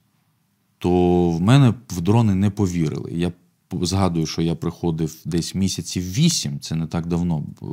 [0.77, 0.89] то
[1.29, 3.11] в мене в дрони не повірили.
[3.13, 3.31] Я
[3.71, 7.65] згадую, що я приходив десь місяців вісім, це не так давно, е,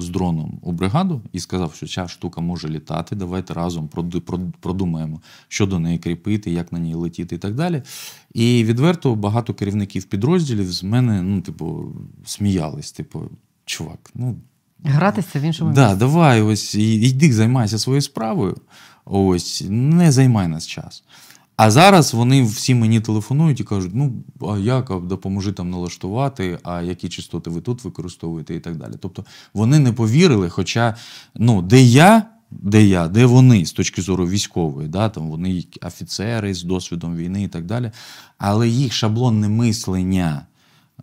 [0.00, 3.16] з дроном у бригаду, і сказав, що ця штука може літати.
[3.16, 3.88] Давайте разом
[4.60, 7.82] продумаємо, що до неї кріпити, як на ній летіти і так далі.
[8.34, 11.84] І відверто багато керівників підрозділів з мене, ну, типу,
[12.24, 12.92] сміялись.
[12.92, 13.22] Типу,
[13.64, 14.36] чувак, ну
[14.84, 15.98] Гратися в іншому Да, місці.
[15.98, 18.56] давай, ось йди, займайся своєю справою.
[19.04, 21.04] Ось, не займай нас час.
[21.56, 26.82] А зараз вони всі мені телефонують і кажуть: ну, а як, допоможи там налаштувати, а
[26.82, 28.92] які частоти ви тут використовуєте і так далі.
[29.00, 30.96] Тобто вони не повірили, хоча
[31.34, 36.54] ну, де я, де я, де вони з точки зору військової, да, там вони офіцери
[36.54, 37.90] з досвідом війни і так далі.
[38.38, 40.46] Але їх шаблонне мислення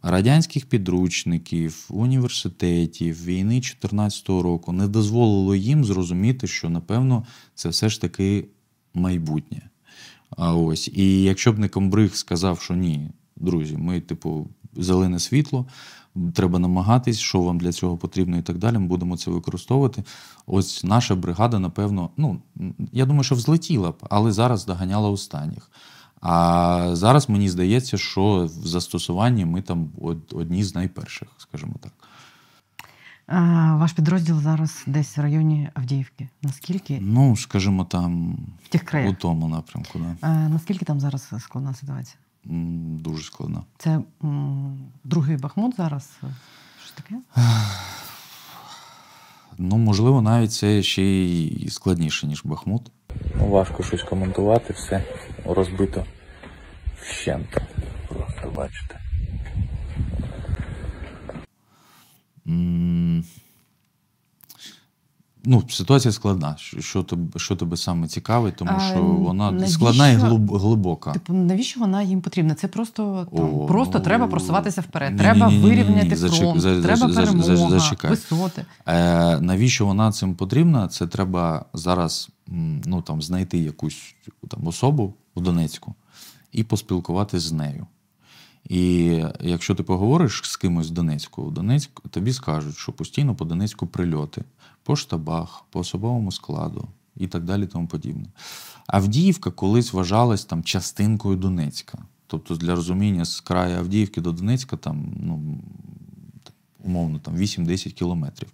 [0.01, 8.01] радянських підручників, університетів, війни 14-го року не дозволило їм зрозуміти, що напевно це все ж
[8.01, 8.45] таки
[8.93, 9.61] майбутнє.
[10.37, 15.65] А ось, і якщо б не комбриг сказав, що ні, друзі, ми, типу, зелене світло,
[16.33, 18.77] треба намагатись, що вам для цього потрібно і так далі.
[18.77, 20.03] Ми будемо це використовувати.
[20.45, 22.41] Ось наша бригада, напевно, ну
[22.91, 25.71] я думаю, що взлетіла б, але зараз доганяла останніх.
[26.21, 29.89] А зараз мені здається, що в застосуванні ми там
[30.31, 31.93] одні з найперших, скажімо так.
[33.27, 36.29] Ваш підрозділ зараз десь в районі Авдіївки.
[36.41, 40.27] Наскільки Ну, скажімо, там в тих у тому напрямку, да.
[40.49, 42.17] Наскільки там зараз складна ситуація?
[42.99, 43.65] Дуже складно.
[43.77, 46.09] Це м, другий Бахмут зараз?
[46.85, 47.15] Що таке?
[49.57, 52.91] Ну, можливо, навіть це ще й складніше, ніж Бахмут.
[53.39, 55.03] Важко щось коментувати, все
[55.45, 56.05] розбито
[57.01, 57.61] вщент.
[58.09, 58.99] Просто бачите.
[65.45, 66.55] Ну, ситуація складна.
[66.79, 70.15] Що, тебе, що тебе саме цікавить, тому А, що вона навіщо- складна і
[70.57, 71.11] глибока.
[71.13, 72.55] Типу, навіщо вона їм потрібна?
[72.55, 75.11] Це просто там, О, просто ну, треба просуватися вперед.
[75.11, 78.11] ні-ні-ні-ні-ні, Треба вирівняти зачек- фронт, за- за- треба за- за- перемога, зачекай.
[78.11, 78.65] висоти.
[78.87, 80.87] Е, навіщо вона цим потрібна?
[80.87, 82.29] Це треба зараз
[82.85, 84.15] ну, там, знайти якусь
[84.47, 85.95] там, особу в Донецьку
[86.51, 87.87] і поспілкуватися з нею.
[88.69, 89.05] І
[89.41, 93.87] якщо ти поговориш з кимось з Донецьку, в Донецьку тобі скажуть, що постійно по Донецьку
[93.87, 94.43] прильоти,
[94.83, 98.25] по штабах, по особовому складу і так далі, тому подібне.
[98.87, 101.97] Авдіївка колись вважалась там частинкою Донецька.
[102.27, 105.57] Тобто, для розуміння, з краю Авдіївки до Донецька там, ну,
[106.83, 108.49] умовно, там 8-10 кілометрів.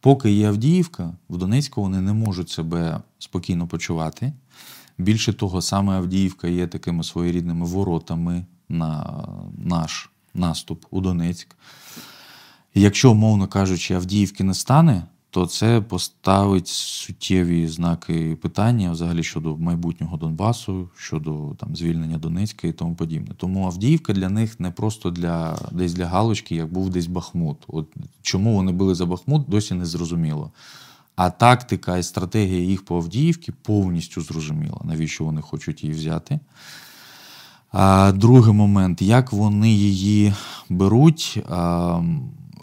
[0.00, 4.32] Поки є Авдіївка, в Донецьку вони не можуть себе спокійно почувати.
[4.98, 9.24] Більше того, саме Авдіївка є такими своєрідними воротами на
[9.58, 11.56] наш наступ у Донецьк.
[12.74, 20.16] Якщо, умовно кажучи, Авдіївки не стане, то це поставить суттєві знаки питання взагалі щодо майбутнього
[20.16, 23.34] Донбасу, щодо там звільнення Донецька і тому подібне.
[23.36, 27.56] Тому Авдіївка для них не просто для десь для галочки, як був десь Бахмут.
[27.68, 27.86] От
[28.22, 30.50] чому вони були за Бахмут, досі не зрозуміло.
[31.16, 36.40] А тактика і стратегія їх по Авдіївці повністю зрозуміла, навіщо вони хочуть її взяти.
[38.14, 40.32] Другий момент, як вони її
[40.68, 41.38] беруть.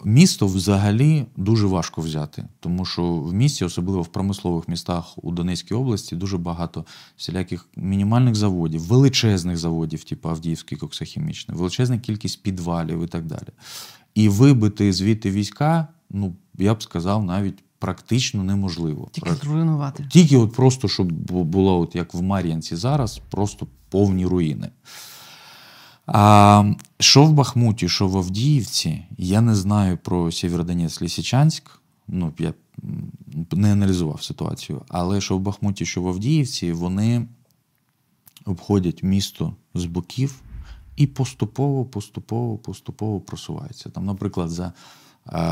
[0.04, 5.74] Місто взагалі дуже важко взяти, тому що в місті, особливо в промислових містах у Донецькій
[5.74, 6.84] області, дуже багато
[7.16, 13.48] всіляких мінімальних заводів, величезних заводів, типу Авдіївський коксохімічний, величезна кількість підвалів і так далі.
[14.14, 19.08] І вибити звідти війська, ну я б сказав, навіть практично неможливо.
[19.12, 20.06] Тільки зруйнувати.
[20.10, 24.70] Тільки от просто, щоб було, от як в Мар'янці зараз, просто повні руїни.
[26.06, 31.70] А, що в Бахмуті, що в Авдіївці, я не знаю про Сєвєродонецьк Лісичанськ.
[32.08, 32.54] Ну, я
[33.52, 34.82] не аналізував ситуацію.
[34.88, 37.26] Але що в Бахмуті, що в Авдіївці, вони
[38.44, 40.42] обходять місто з боків
[40.96, 43.90] і поступово, поступово, поступово просуваються.
[43.90, 44.72] Там, наприклад, за,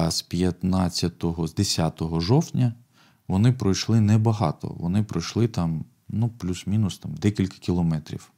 [0.08, 2.72] з 15, з 10 жовтня
[3.28, 4.74] вони пройшли небагато.
[4.78, 8.30] Вони пройшли там, ну, плюс-мінус там, декілька кілометрів.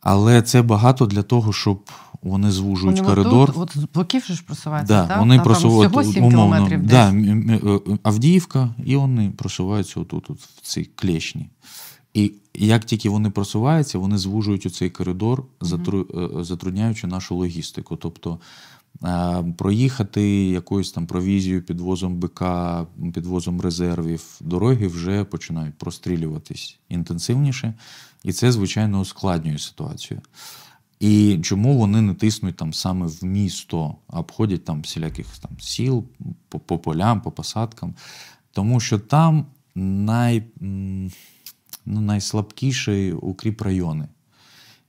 [0.00, 1.90] Але це багато для того, щоб
[2.22, 3.52] вони звужують Вони коридор.
[3.56, 5.18] От з боків ж просуваються, Да, так?
[5.18, 10.30] вони Та, там всього 7 умовно, кілометрів да, м- е, Авдіївка, і вони просуваються отут,
[10.30, 11.48] от, в цій клешні.
[12.14, 15.66] І як тільки вони просуваються, вони звужують у цей коридор, е,
[16.40, 17.96] затрудняючи нашу логістику.
[17.96, 18.38] Тобто е,
[19.56, 22.44] проїхати якоюсь там провізією, підвозом БК,
[23.14, 27.74] підвозом резервів, дороги вже починають прострілюватись інтенсивніше,
[28.24, 30.20] і це, звичайно, ускладнює ситуацію.
[31.00, 36.04] І чому вони не тиснуть там саме в місто, а обходять там всіляких там сіл
[36.48, 37.94] по, по полям, по посадкам?
[38.52, 41.10] Тому що там най, ну,
[42.00, 44.08] найслабкіші укріп райони.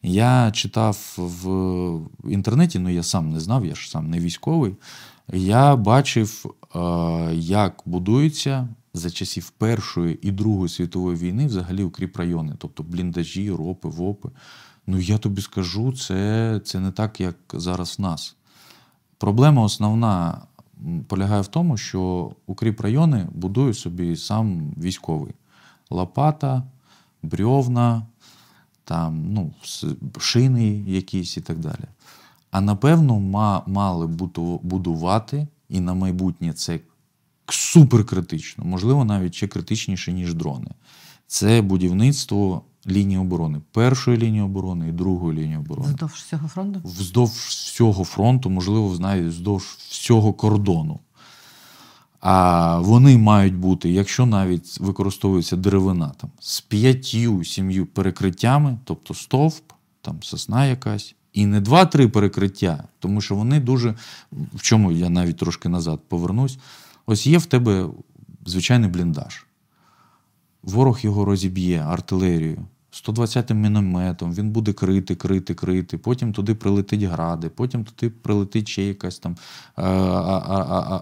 [0.04, 4.76] Я читав в інтернеті, ну я сам не знав, я ж сам не військовий.
[5.34, 6.80] Я бачив, е,
[7.36, 13.90] як будуються за часів Першої і Другої світової війни взагалі укріп райони, тобто бліндажі, ропи,
[13.90, 14.30] вопи.
[14.88, 18.36] Ну я тобі скажу, це, це не так, як зараз в нас.
[19.18, 20.42] Проблема основна
[21.08, 25.34] полягає в тому, що укріп райони будує собі сам військовий.
[25.90, 26.64] Лопата,
[27.24, 28.06] брьовна,
[28.91, 29.51] там, ну,
[30.19, 31.84] шини якісь і так далі.
[32.51, 33.19] А напевно,
[33.67, 34.08] мали
[34.63, 36.80] будувати, і на майбутнє це
[37.49, 40.71] суперкритично, можливо, навіть ще критичніше, ніж дрони.
[41.27, 46.82] Це будівництво лінії оборони, першої лінії оборони і другої лінії оборони Вздовж всього фронту?
[46.84, 50.99] вздовж всього фронту, можливо, навіть вздовж всього кордону.
[52.22, 59.72] А вони мають бути, якщо навіть використовується деревина там, з п'ятью сім'ю перекриттями, тобто стовп,
[60.02, 63.96] там сосна якась, і не два-три перекриття, тому що вони дуже.
[64.32, 66.58] В чому я навіть трошки назад повернусь.
[67.06, 67.90] Ось є в тебе
[68.46, 69.46] звичайний бліндаж.
[70.64, 72.66] Ворог його розіб'є артилерією.
[72.91, 75.97] 120-м мінометом, він буде крити, крити, крити.
[75.97, 79.36] Потім туди прилетить гради, потім туди прилетить ще якась там
[79.77, 79.84] е,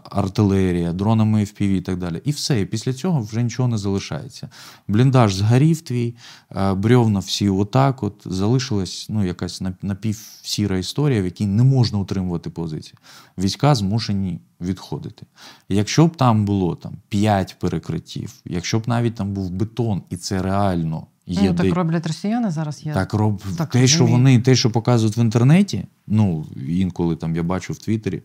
[0.09, 2.21] артилерія, дронами FPV і так далі.
[2.25, 2.61] І все.
[2.61, 4.49] І після цього вже нічого не залишається.
[4.87, 6.15] Бліндаж згорів твій,
[6.55, 8.03] е, брьовна всі отак.
[8.03, 12.95] От залишилась ну, якась напівсіра історія, в якій не можна утримувати позиції.
[13.37, 15.25] Війська змушені відходити.
[15.69, 20.41] Якщо б там було там 5 перекриттів, якщо б навіть там був бетон, і це
[20.41, 22.81] реально є ну, так роблять росіяни зараз.
[22.85, 22.93] Я...
[22.93, 23.41] так, роб...
[23.57, 27.77] так те, що вони, те, що показують в інтернеті, ну, інколи там я бачу в
[27.77, 28.21] Твіттері,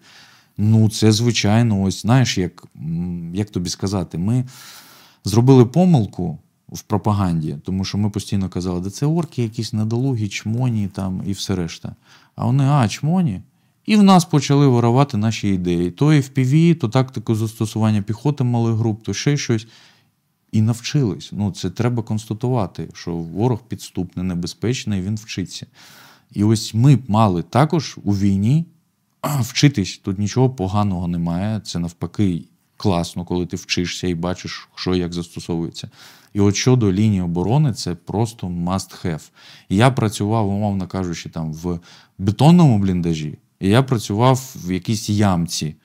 [0.59, 2.65] ну, це звичайно, ось знаєш, як,
[3.35, 4.45] як тобі сказати, ми
[5.25, 6.39] зробили помилку
[6.69, 11.33] в пропаганді, тому що ми постійно казали, де це орки, якісь недолугі, чмоні там і
[11.33, 11.95] все решта.
[12.37, 13.41] А вони, а, чмоні.
[13.87, 15.91] І в нас почали виривати наші ідеї.
[15.91, 19.67] То FPV, то тактику застосування піхоти малих груп, то ще щось.
[20.55, 21.31] І навчились.
[21.33, 25.67] Ну, це треба констатувати, що ворог підступний, небезпечний, він вчиться.
[26.33, 28.67] І ось ми мали також у війні
[29.41, 30.01] вчитись.
[30.05, 31.61] Тут нічого поганого немає.
[31.61, 32.45] Це навпаки
[32.77, 35.91] класно, коли ти вчишся і бачиш, що як застосовується.
[36.33, 39.31] І от щодо лінії оборони, це просто must have.
[39.69, 41.81] Я працював, умовно кажучи, там в
[42.19, 45.77] бетонному бліндажі, і я працював в якійсь ямці.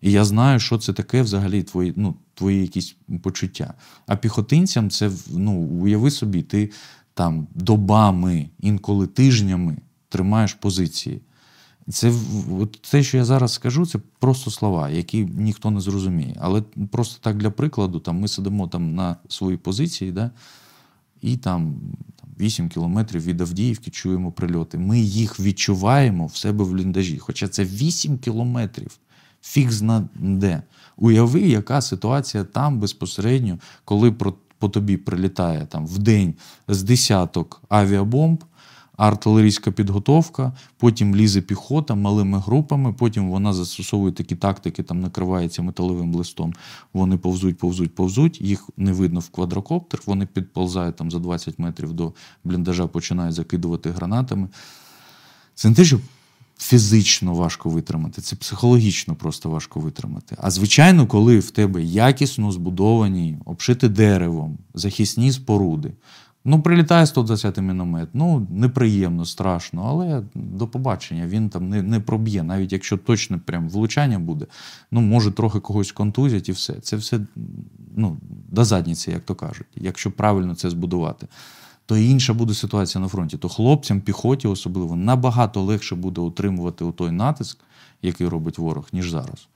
[0.00, 3.74] І я знаю, що це таке взагалі твої, ну, твої якісь почуття.
[4.06, 6.70] А піхотинцям це ну, уяви собі, ти
[7.14, 9.76] там добами, інколи тижнями
[10.08, 11.20] тримаєш позиції.
[11.90, 12.12] Це
[12.60, 16.36] от те, що я зараз скажу, це просто слова, які ніхто не зрозуміє.
[16.40, 20.30] Але просто так для прикладу, там ми сидимо там на своїй позиції, да,
[21.20, 21.74] і там,
[22.20, 24.78] там 8 кілометрів від Авдіївки чуємо прильоти.
[24.78, 27.18] Ми їх відчуваємо в себе в бліндажі.
[27.18, 28.98] Хоча це 8 кілометрів.
[29.42, 30.62] Фіг зна де.
[31.02, 34.12] Уяви, яка ситуація там безпосередньо, коли
[34.58, 36.34] по тобі прилітає там в день
[36.68, 38.44] з десяток авіабомб,
[38.96, 46.14] артилерійська підготовка, потім лізе піхота малими групами, потім вона застосовує такі тактики, там накривається металевим
[46.14, 46.52] листом.
[46.92, 51.92] Вони повзуть, повзуть, повзуть, їх не видно в квадрокоптер, вони підползають там за 20 метрів
[51.92, 52.12] до
[52.44, 54.48] бліндажа, починають закидувати гранатами.
[55.54, 55.98] Це не те, що
[56.62, 60.36] фізично важко витримати, це психологічно просто важко витримати.
[60.38, 65.92] А звичайно, коли в тебе якісно збудовані, обшити деревом, захисні споруди.
[66.44, 68.08] Ну, прилітає 120 міномет.
[68.12, 73.68] Ну, неприємно, страшно, але до побачення він там не, не проб'є, навіть якщо точно прям
[73.68, 74.46] влучання буде,
[74.90, 76.72] ну, може трохи когось контузять і все.
[76.72, 77.20] Це все
[77.96, 78.16] ну,
[78.50, 81.26] до задніці, як то кажуть, якщо правильно це збудувати
[81.86, 83.36] то інша буде ситуація на фронті.
[83.38, 87.58] То хлопцям, піхоті особливо, набагато легше буде утримувати той натиск,
[88.02, 89.48] який робить ворог, ніж зараз.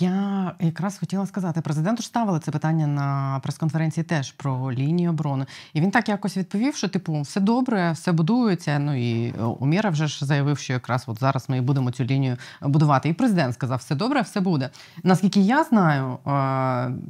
[0.00, 5.46] Я якраз хотіла сказати, президенту ставили це питання на прес-конференції теж про лінію оборони.
[5.72, 8.78] І він так якось відповів, що типу все добре, все будується.
[8.78, 13.08] Ну і Уміра вже ж заявив, що якраз от зараз ми будемо цю лінію будувати.
[13.08, 14.70] І президент сказав, все добре, все буде.
[15.02, 16.18] Наскільки я знаю,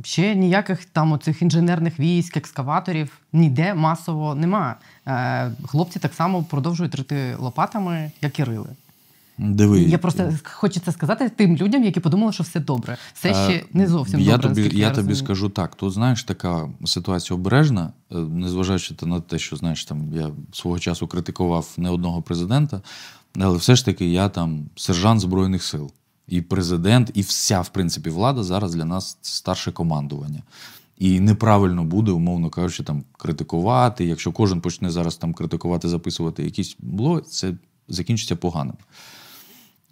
[0.04, 4.74] ще ніяких там оцих інженерних військ, екскаваторів ніде масово немає.
[5.06, 8.68] Е, хлопці так само продовжують рити лопатами, як і рили.
[9.42, 9.80] Диви.
[9.82, 12.96] Я просто хочеться сказати тим людям, які подумали, що все добре.
[13.14, 14.62] Все ще не зовсім я добре.
[14.64, 19.38] Тобі, я, я тобі скажу так: тут знаєш, така ситуація обережна, е, незважаючи на те,
[19.38, 22.80] що знаєш, там я свого часу критикував не одного президента,
[23.38, 25.90] але все ж таки я там сержант Збройних сил.
[26.28, 30.42] І президент, і вся, в принципі, влада зараз для нас старше командування.
[30.98, 34.04] І неправильно буде, умовно кажучи, там критикувати.
[34.04, 37.54] Якщо кожен почне зараз там критикувати, записувати якісь блоги, це
[37.88, 38.74] закінчиться поганим.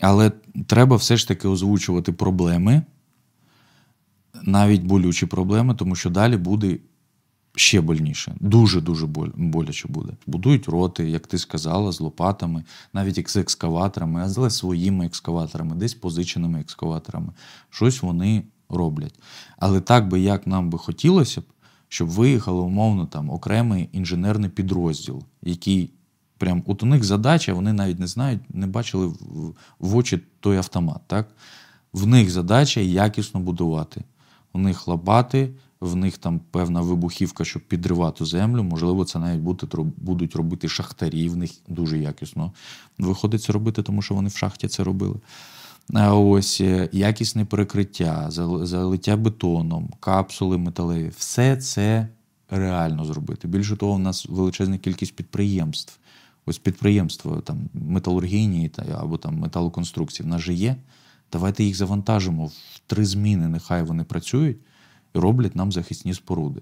[0.01, 0.33] Але
[0.67, 2.83] треба все ж таки озвучувати проблеми,
[4.43, 6.79] навіть болючі проблеми, тому що далі буде
[7.55, 8.35] ще больніше.
[8.41, 10.13] Дуже-дуже боляче буде.
[10.27, 16.61] Будують роти, як ти сказала, з лопатами, навіть з екскаваторами, але своїми екскаваторами, десь позиченими
[16.61, 17.33] екскаваторами.
[17.71, 19.21] Щось вони роблять.
[19.59, 21.45] Але так би, як нам би хотілося б,
[21.89, 25.91] щоб виїхало умовно там окремий інженерний підрозділ, який
[26.41, 30.57] прям от у них задача, вони навіть не знають, не бачили в, в очі той
[30.57, 31.01] автомат.
[31.07, 31.29] Так?
[31.93, 34.05] В них задача якісно будувати.
[34.53, 38.63] У них лопати, в них там певна вибухівка, щоб підривати землю.
[38.63, 39.41] Можливо, це навіть
[39.97, 42.53] будуть робити шахтарі, в них дуже якісно
[42.99, 45.17] виходить це робити, тому що вони в шахті це робили.
[45.95, 48.27] А ось е, якісне перекриття,
[48.63, 52.09] залиття бетоном, капсули металеві все це
[52.51, 53.49] реально зробити.
[53.49, 56.01] Більше того, у нас величезна кількість підприємств.
[56.47, 60.77] Ось підприємства там металургійні та, або там металоконструкції в нас же є.
[61.33, 64.59] Давайте їх завантажимо в три зміни, нехай вони працюють
[65.15, 66.61] і роблять нам захисні споруди.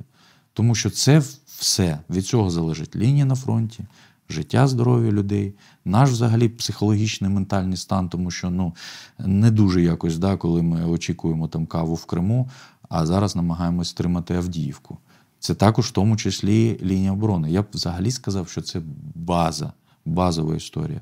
[0.52, 3.84] Тому що це все від цього залежить лінія на фронті,
[4.30, 5.54] життя, здоров'я людей,
[5.84, 8.74] наш взагалі психологічний ментальний стан, тому що ну
[9.18, 12.50] не дуже якось, да, коли ми очікуємо там каву в Криму,
[12.88, 14.98] а зараз намагаємось стримати Авдіївку.
[15.40, 17.50] Це також в тому числі лінія оборони.
[17.50, 18.80] Я б взагалі сказав, що це
[19.14, 19.72] база,
[20.04, 21.00] базова історія.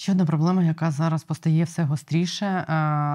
[0.00, 2.46] Ще одна проблема, яка зараз постає все гостріше.
[2.46, 2.64] Е,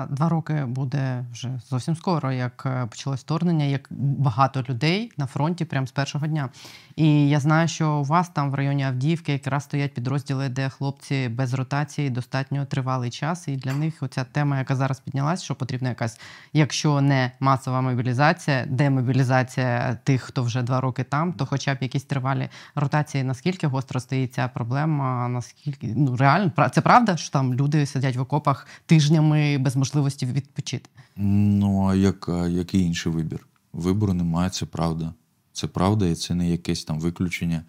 [0.09, 3.87] два роки буде вже зовсім скоро, як е, почалось вторгнення, як
[4.19, 6.49] багато людей на фронті прямо з першого дня.
[6.95, 11.29] І я знаю, що у вас там в районі Авдіївки якраз стоять підрозділи, де хлопці
[11.29, 13.47] без ротації достатньо тривалий час.
[13.47, 16.19] І для них оця тема, яка зараз піднялась, що потрібна якась,
[16.53, 22.03] якщо не масова мобілізація, демобілізація тих, хто вже два роки там, то хоча б якісь
[22.03, 23.23] тривалі ротації.
[23.23, 25.27] Наскільки гостро стоїть ця проблема?
[25.27, 30.89] Наскільки ну реально це правда, що там люди сидять в окопах тижнями без можливості відпочити?
[31.15, 33.47] Ну а як, який інший вибір?
[33.73, 35.13] Вибору немає, це правда.
[35.53, 37.63] Це правда, і це не якесь там виключення.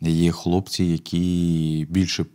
[0.00, 2.26] Є хлопці, які більше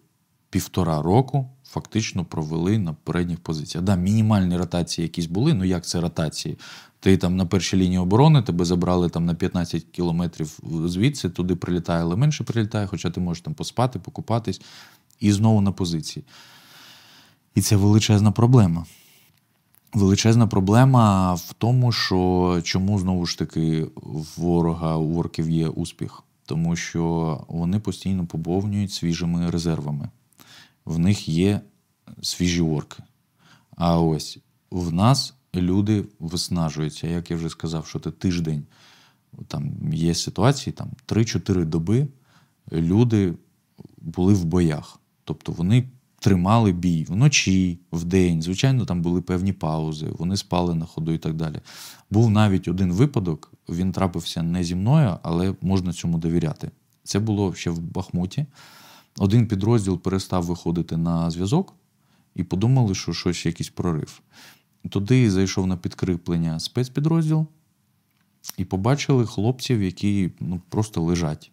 [0.49, 3.85] півтора року фактично провели на передніх позиціях.
[3.85, 5.53] Да, мінімальні ротації якісь були.
[5.53, 6.57] Ну як це ротації?
[6.99, 12.01] Ти там на першій лінії оборони тебе забрали там на 15 кілометрів звідси, туди прилітає,
[12.01, 14.61] але менше прилітає, хоча ти можеш там поспати, покупатись
[15.19, 16.25] і знову на позиції.
[17.55, 18.85] І це величезна проблема.
[19.93, 23.87] Величезна проблема в тому, що чому знову ж таки
[24.37, 30.09] ворога у ворків є успіх, тому що вони постійно поповнюють свіжими резервами.
[30.85, 31.61] В них є
[32.21, 33.03] свіжі орки.
[33.77, 34.39] А ось
[34.71, 37.07] в нас люди виснажуються.
[37.07, 38.63] Як я вже сказав, що це тиждень
[39.47, 42.07] там є ситуації, там 3-4 доби
[42.71, 43.33] люди
[43.97, 44.99] були в боях.
[45.27, 48.41] Тобто вони тримали бій вночі, вдень.
[48.41, 51.59] Звичайно, там були певні паузи, вони спали на ходу і так далі.
[52.09, 56.71] Був навіть один випадок, він трапився не зі мною, але можна цьому довіряти.
[57.03, 58.45] Це було ще в Бахмуті.
[59.17, 61.73] Один підрозділ перестав виходити на зв'язок
[62.35, 64.21] і подумали, що щось якийсь прорив.
[64.89, 67.47] Туди зайшов на підкріплення спецпідрозділ,
[68.57, 71.51] і побачили хлопців, які ну, просто лежать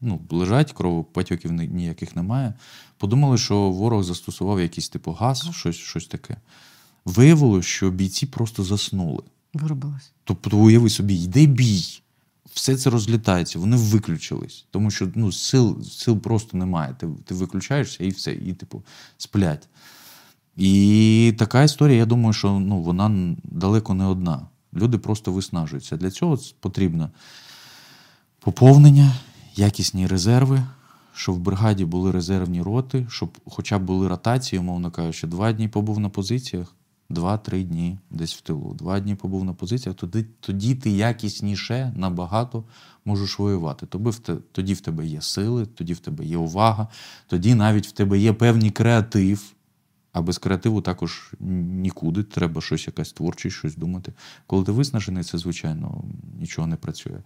[0.00, 2.54] ну, лежать, кровопотьоків ніяких немає.
[2.98, 6.36] Подумали, що ворог застосував якийсь типу газ, щось щось таке.
[7.04, 9.22] Виявилося, що бійці просто заснули.
[9.54, 10.12] Виробилось.
[10.24, 12.02] Тобто, уяви собі, йде бій,
[12.52, 16.94] все це розлітається, вони виключились, тому що ну, сил сил просто немає.
[16.98, 18.82] Ти ти виключаєшся і все, і типу
[19.18, 19.68] сплять.
[20.56, 24.46] І така історія, я думаю, що ну, вона далеко не одна.
[24.74, 25.96] Люди просто виснажуються.
[25.96, 27.10] Для цього потрібно
[28.40, 29.14] поповнення
[29.56, 30.62] якісні резерви,
[31.14, 35.68] щоб в бригаді були резервні роти, щоб хоча б були ротації, умовно кажучи, два дні
[35.68, 36.74] побув на позиціях,
[37.10, 38.74] 2-3 дні десь в тилу.
[38.74, 42.64] Два дні побув на позиціях, тоді, тоді ти якісніше набагато
[43.04, 43.86] можеш воювати.
[43.86, 46.88] Тобі в те- тоді в тебе є сили, тоді в тебе є увага,
[47.26, 49.52] тоді навіть в тебе є певний креатив.
[50.12, 52.22] А без креативу також нікуди.
[52.22, 54.12] Треба щось якась творчість, щось думати.
[54.46, 56.04] Коли ти виснажений, це звичайно
[56.40, 57.18] нічого не працює.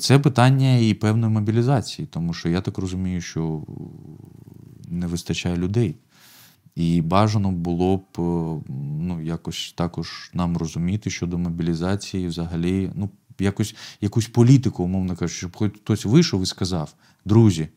[0.00, 3.62] Це питання і певної мобілізації, тому що я так розумію, що
[4.88, 5.96] не вистачає людей.
[6.74, 13.74] І бажано було б е, ну, якось також нам розуміти щодо мобілізації, взагалі, ну, якось,
[14.00, 16.94] якусь політику, умовно кажучи, щоб хоч хтось вийшов і сказав:
[17.24, 17.68] друзі,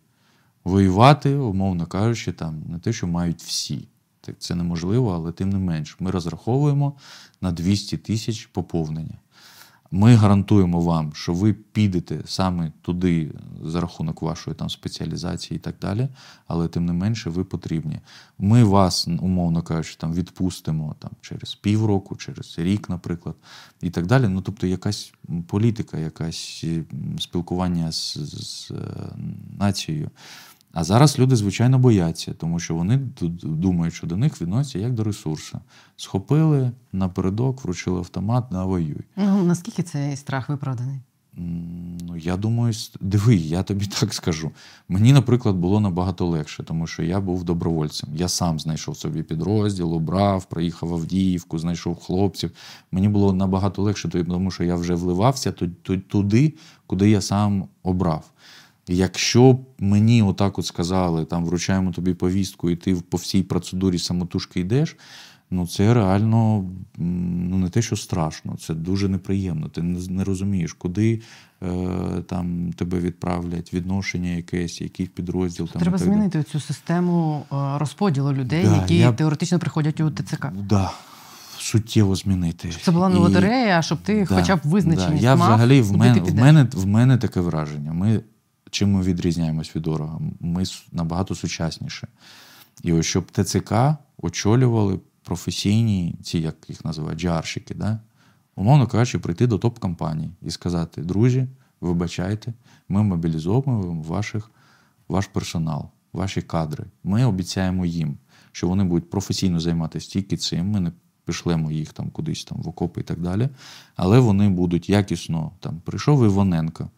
[0.63, 3.87] воювати, умовно кажучи, там не те, що мають всі.
[4.39, 6.93] Це неможливо, але тим не менш, ми розраховуємо
[7.41, 9.17] на 200 тисяч поповнення.
[9.97, 13.31] Ми гарантуємо вам, що ви підете саме туди
[13.63, 16.07] за рахунок вашої там спеціалізації і так далі,
[16.47, 17.99] але тим не менше ви потрібні.
[18.39, 23.35] Ми вас, умовно кажучи, там відпустимо там через півроку, через рік, наприклад,
[23.81, 24.27] і так далі.
[24.27, 25.13] Ну тобто, якась
[25.47, 26.65] політика, якась
[27.19, 28.75] спілкування з, з е,
[29.59, 30.09] нацією.
[30.75, 32.97] А зараз люди, звичайно, бояться, тому що вони
[33.43, 35.59] думають, що до них відносяться як до ресурсу.
[35.95, 39.01] Схопили напередок, вручили автомат, на воюй.
[39.17, 40.99] Ну, наскільки цей страх виправданий?
[42.07, 44.51] Ну, я думаю, диви, я тобі так скажу.
[44.89, 48.09] Мені, наприклад, було набагато легше, тому що я був добровольцем.
[48.15, 52.51] Я сам знайшов собі підрозділ, обрав, проїхав Авдіївку, знайшов хлопців.
[52.91, 56.53] Мені було набагато легше, тому що я вже вливався ту- ту- туди,
[56.87, 58.31] куди я сам обрав.
[58.87, 63.99] Якщо б мені отак от сказали, там вручаємо тобі повістку, і ти по всій процедурі
[63.99, 64.97] самотужки йдеш,
[65.51, 66.65] ну це реально
[66.97, 69.69] ну, не те, що страшно, це дуже неприємно.
[69.69, 71.21] Ти не, розумієш, куди
[71.63, 71.67] е,
[72.27, 75.67] там тебе відправлять, відношення якесь, який підрозділ.
[75.67, 80.47] Там, Треба змінити цю систему е, розподілу людей, Да, які я- теоретично приходять у ТЦК.
[80.69, 80.91] Да,
[81.57, 82.69] суттєво змінити.
[82.81, 85.29] Це була не І- лотерея, а щоб ти Да, хоча б визначеність да.
[85.29, 87.93] Я мав, взагалі в мене, в мене в мене таке враження.
[87.93, 88.21] Ми
[88.75, 90.19] чим ми відрізняємось від ворога?
[90.39, 92.07] Ми набагато сучасніше.
[92.83, 93.73] І ось щоб ТЦК
[94.17, 97.99] очолювали професійні, ці, як їх називають, джарщики, да?
[98.55, 101.47] умовно кажучи, прийти до топ-компаній і сказати: друзі,
[101.81, 102.53] вибачайте,
[102.89, 104.51] ми мобілізовуємо ваших,
[105.07, 106.85] ваш персонал, ваші кадри.
[107.03, 108.17] Ми обіцяємо їм,
[108.51, 110.69] що вони будуть професійно займатися тільки цим.
[110.69, 110.91] Ми не
[111.25, 113.49] пішлемо їх там кудись там в окопи і так далі.
[113.95, 116.89] Але вони будуть якісно там прийшов Іваненко.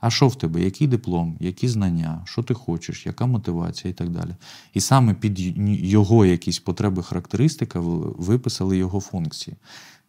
[0.00, 0.62] А що в тебе?
[0.62, 4.30] Який диплом, які знання, що ти хочеш, яка мотивація і так далі.
[4.74, 5.38] І саме під
[5.84, 9.56] його якісь потреби, характеристика виписали його функції.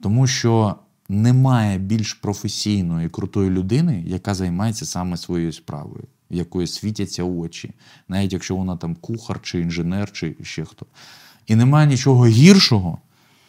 [0.02, 0.76] Тому що
[1.10, 7.72] немає більш професійної крутої людини, яка займається саме своєю справою, в якої світяться очі,
[8.08, 10.86] навіть якщо вона там кухар чи інженер, чи ще хто.
[11.48, 12.98] І немає нічого гіршого,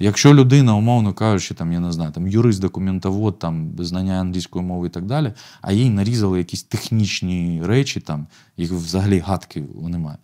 [0.02, 4.86] Якщо людина, умовно кажучи, там, я не знаю, там юрист, документовод, там, знання англійської мови
[4.86, 8.26] і так далі, а їй нарізали якісь технічні речі, там,
[8.56, 10.18] їх взагалі гадки немає.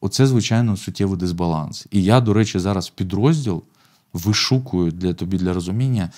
[0.00, 1.86] Оце, звичайно, суттєвий дисбаланс.
[1.90, 3.62] І я, до речі, зараз підрозділ
[4.12, 6.10] вишукую для тобі для розуміння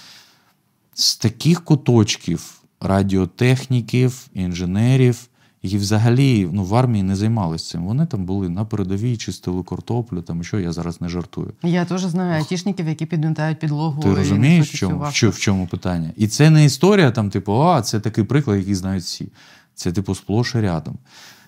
[0.95, 5.29] з таких куточків радіотехніків, інженерів,
[5.67, 7.85] які взагалі ну, в армії не займалися цим.
[7.85, 11.53] Вони там були на передовій, чистили картоплю, там що я зараз не жартую.
[11.63, 14.03] Я теж знаю айтішників, які підмітають підлогу.
[14.03, 16.11] Ти розумієш, в чому, в, чому, в чому питання?
[16.17, 19.29] І це не історія, там, типу, а це такий приклад, який знають всі.
[19.75, 20.99] Це, типу, сплош і рядом.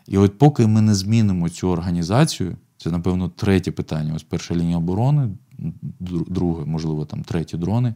[0.08, 4.12] І от поки ми не змінимо цю організацію, це, напевно, третє питання.
[4.16, 5.28] Ось перша лінія оборони,
[6.00, 7.94] друге, можливо, там треті дрони.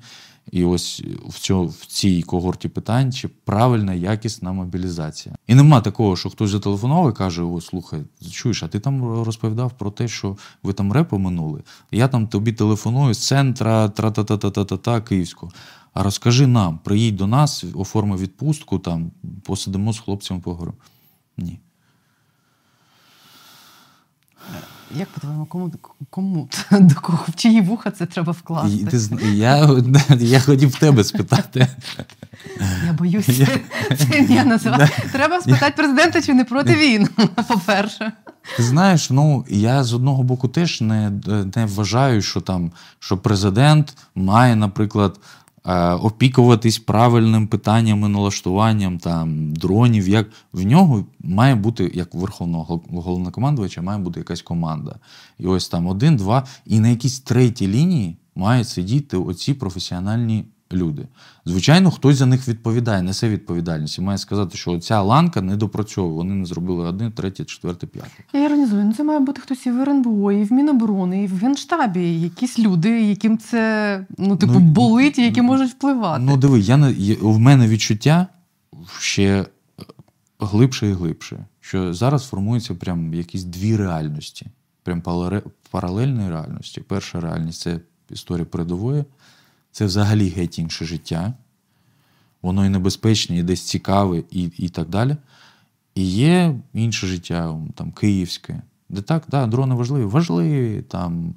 [0.50, 5.34] І ось в, цьо, в цій когорті питань, чи правильна, якісна мобілізація.
[5.46, 9.72] І нема такого, що хтось зателефонував і каже: О, слухай, чуєш, а ти там розповідав
[9.78, 11.62] про те, що ви там репу минули.
[11.90, 15.52] Я там тобі телефоную з центра тра-та-та-та-та-та Київського.
[15.94, 19.10] А розкажи нам, приїдь до нас, оформи відпустку, там,
[19.44, 20.76] посидимо з хлопцями поговоримо.
[21.36, 21.60] Ні.
[24.96, 25.72] Як по-твоєму, кому,
[26.10, 28.76] кому до кого в чиї вуха це треба вкласти?
[28.76, 28.98] І ти,
[29.32, 29.68] я,
[30.20, 31.66] я хотів в тебе спитати.
[32.86, 33.48] Я боюся.
[33.98, 34.88] Це я називаю.
[35.12, 37.08] Треба спитати президента, чи не проти він,
[37.48, 38.12] по-перше.
[38.56, 41.12] Ти знаєш, ну я з одного боку теж не,
[41.56, 45.20] не вважаю, що там що президент має, наприклад,
[46.00, 50.08] опікуватись правильним питаннями, налаштуванням там дронів.
[50.08, 54.96] Як в нього має бути, як верховного головнокомандувача, має бути якась команда.
[55.38, 60.44] І ось там один, два, і на якійсь третій лінії мають сидіти оці професіональні
[60.74, 61.06] люди.
[61.44, 63.98] Звичайно, хтось за них відповідає, несе відповідальність.
[63.98, 66.14] І має сказати, що ця ланка не допрацьовує.
[66.14, 68.24] Вони не зробили одне, третє, четверте, п'яте.
[68.32, 71.38] Я іронізую, ну це має бути хтось і в РНБО, і в Міноборони, і в
[71.38, 76.24] Генштабі, якісь люди, яким це ну, типу, Ну, болить, і які можуть впливати.
[76.24, 78.26] Ну, диви, я не в мене відчуття
[78.98, 79.46] ще
[80.38, 84.46] глибше і глибше, що зараз формуються прям якісь дві реальності,
[84.82, 85.02] прям
[85.70, 86.80] паралельні реальності.
[86.80, 89.04] Перша реальність це історія передової,
[89.72, 91.34] це взагалі геть інше життя.
[92.42, 95.16] Воно і небезпечне, і десь цікаве, і, і так далі.
[95.94, 101.34] І є інше життя, там, київське, де так, да, дрони важливі, важливі, там,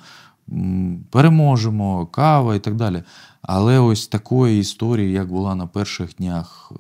[1.10, 3.04] переможемо, кава і так далі.
[3.42, 6.76] Але ось такої історії, як була на перших днях, е,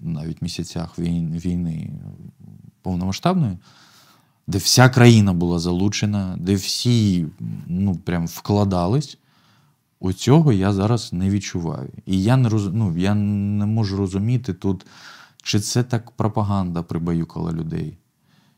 [0.00, 1.90] навіть місяцях війни, війни
[2.82, 3.58] повномасштабної,
[4.46, 7.26] де вся країна була залучена, де всі
[7.66, 9.18] ну, прям вкладались,
[10.02, 11.90] оцього я зараз не відчуваю.
[12.06, 12.66] І я не, роз...
[12.72, 14.86] ну, я не можу розуміти тут,
[15.42, 17.98] чи це так пропаганда прибаюкала людей,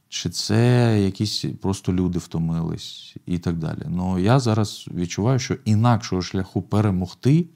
[0.09, 3.83] чи це якісь просто люди втомились і так далі.
[3.89, 7.47] Ну я зараз відчуваю, що інакшого шляху перемогти,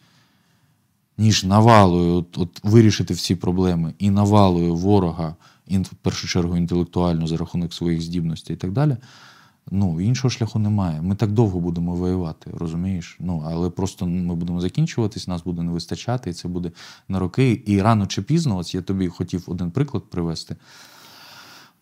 [1.18, 5.36] ніж навалою от, от вирішити всі проблеми і навалою ворога,
[5.70, 8.96] в першу чергу інтелектуально за рахунок своїх здібностей і так далі.
[9.70, 11.02] Ну, іншого шляху немає.
[11.02, 13.16] Ми так довго будемо воювати, розумієш?
[13.20, 16.72] Ну, але просто ми будемо закінчуватись, нас буде не вистачати, і це буде
[17.08, 17.62] на роки.
[17.66, 20.56] І рано чи пізно, ось я тобі хотів один приклад привести.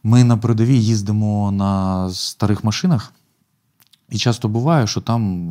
[0.03, 3.13] Ми на передовій їздимо на старих машинах,
[4.11, 5.51] і часто буває, що там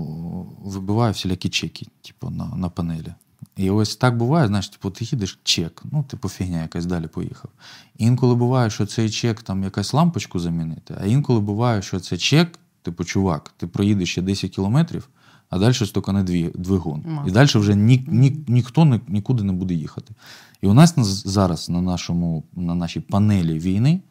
[0.64, 3.14] вибиває всілякі чеки, типу, на, на панелі.
[3.58, 7.52] І ось так буває, знаєш, типу, ти їдеш чек, ну, типу, фігня якась далі поїхав.
[7.98, 12.60] Інколи буває, що цей чек там якась лампочку замінити, а інколи буває, що це чек,
[12.82, 15.10] типу, чувак, ти проїдеш ще 10 кілометрів,
[15.50, 17.04] а далі стукане дві, двигун.
[17.08, 17.30] Масло.
[17.30, 20.14] І далі вже ні, ні, ніхто ні, нікуди не буде їхати.
[20.62, 20.96] І у нас
[21.28, 24.02] зараз на, нашому, на нашій панелі війни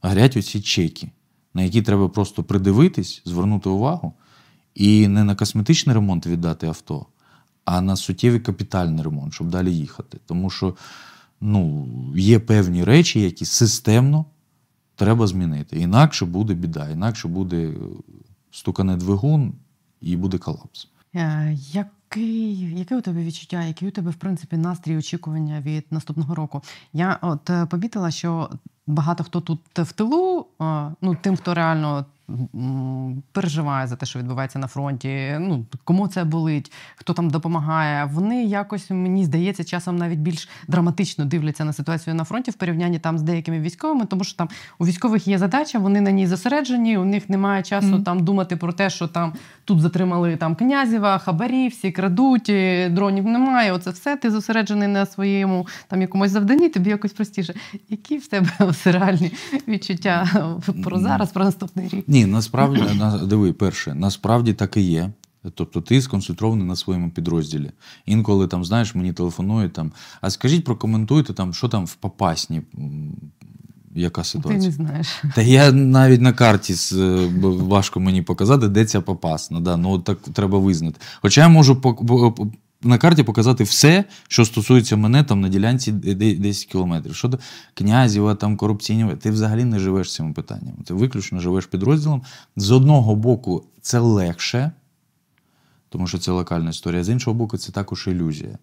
[0.00, 1.10] горять оці чеки,
[1.54, 4.12] на які треба просто придивитись, звернути увагу,
[4.74, 7.06] і не на косметичний ремонт віддати авто,
[7.64, 10.18] а на суттєвий капітальний ремонт, щоб далі їхати.
[10.26, 10.74] Тому що
[11.40, 14.24] ну, є певні речі, які системно
[14.96, 15.76] треба змінити.
[15.76, 17.74] Інакше буде біда, інакше буде е,
[18.50, 19.52] стукане двигун
[20.00, 20.88] і буде колапс.
[21.14, 26.34] Е, Який, яке у тебе відчуття, який у тебе, в принципі, настрій очікування від наступного
[26.34, 26.62] року?
[26.92, 28.50] Я от е, помітила, що
[28.86, 30.46] багато хто тут в тилу,
[31.00, 32.06] ну тим, хто реально
[33.32, 38.04] переживає за те, що відбувається на фронті, ну кому це болить, хто там допомагає.
[38.04, 42.98] Вони якось мені здається, часом навіть більш драматично дивляться на ситуацію на фронті в порівнянні
[42.98, 46.98] там з деякими військовими, тому що там у військових є задача, вони на ній зосереджені,
[46.98, 48.04] у них немає часу Мгм.
[48.04, 49.32] там думати про те, що там
[49.64, 52.52] тут затримали там князєва, хабарі, всі крадуть,
[52.90, 53.72] дронів немає.
[53.72, 54.16] Оце все.
[54.16, 57.54] Ти зосереджений на своєму там якомусь завданні, тобі якось простіше.
[57.88, 59.32] Які в тебе ось реальні
[59.68, 60.28] відчуття
[60.84, 62.04] про зараз, про наступний рік?
[62.08, 65.10] Ні, насправді, на, диви, перше, насправді так і є.
[65.54, 67.70] Тобто ти сконцентрований на своєму підрозділі.
[68.06, 72.62] Інколи там, знаєш, мені телефонують там, а скажіть, прокоментуйте там, що там в Попасні,
[73.94, 74.64] яка Ти ситуація.
[74.64, 75.22] не знаєш.
[75.34, 79.60] Та я навіть на карті з- е, важко мені показати, де ця попасна.
[79.60, 81.00] Да, ну так треба визнати.
[81.22, 81.94] Хоча я можу по-
[82.82, 87.14] на карті показати все, що стосується мене там на ділянці де- де- 10 кілометрів.
[87.14, 87.38] Щодо
[87.74, 90.74] князєва, там корупційного, ти взагалі не живеш цим питанням.
[90.84, 92.22] Ти виключно живеш підрозділом.
[92.56, 94.72] З одного боку, це легше,
[95.88, 97.04] тому що це локальна історія.
[97.04, 98.58] З іншого боку, це також ілюзія.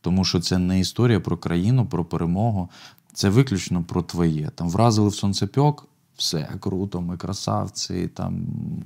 [0.00, 2.68] Тому що це не історія про країну, про перемогу.
[3.12, 4.50] Це виключно про твоє.
[4.54, 8.08] Там вразили в сонцепьок, все круто, ми красавці.
[8.14, 8.40] Там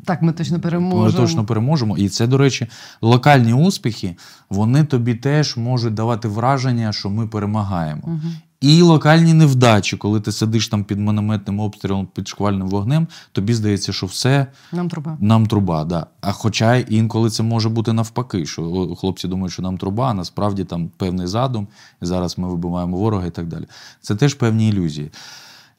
[0.05, 1.05] Так, ми точно переможемо.
[1.05, 1.99] Ми точно переможемо.
[1.99, 2.67] І це, до речі,
[3.03, 4.17] локальні успіхи,
[4.51, 8.03] вони тобі теж можуть давати враження, що ми перемагаємо.
[8.05, 8.35] Мгм.
[8.61, 13.93] І локальні невдачі, коли ти сидиш там під мінометним обстрілом, під шквальним вогнем, тобі здається,
[13.93, 15.17] що все Нам труба.
[15.21, 15.85] нам труба.
[15.85, 16.07] Да.
[16.21, 20.65] А хоча інколи це може бути навпаки, що хлопці думають, що нам труба, а насправді
[20.65, 21.69] там певний задум,
[22.03, 23.65] і зараз ми вибиваємо ворога і так далі.
[24.01, 25.11] Це теж певні ілюзії.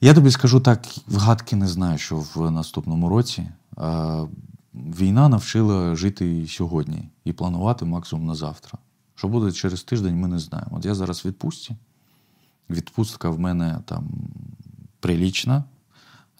[0.04, 3.48] Я тобі скажу так, вгадки не знаю, що в наступному році.
[3.76, 4.24] А,
[4.74, 8.78] війна навчила жити сьогодні і планувати максимум на завтра.
[9.14, 10.70] Що буде через тиждень, ми не знаємо.
[10.76, 11.76] От я зараз в відпустці.
[12.70, 14.08] Відпустка в мене там
[15.00, 15.64] прилічна.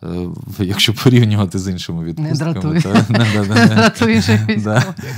[0.02, 2.72] Е, Якщо порівнювати з іншими відпустками, то-.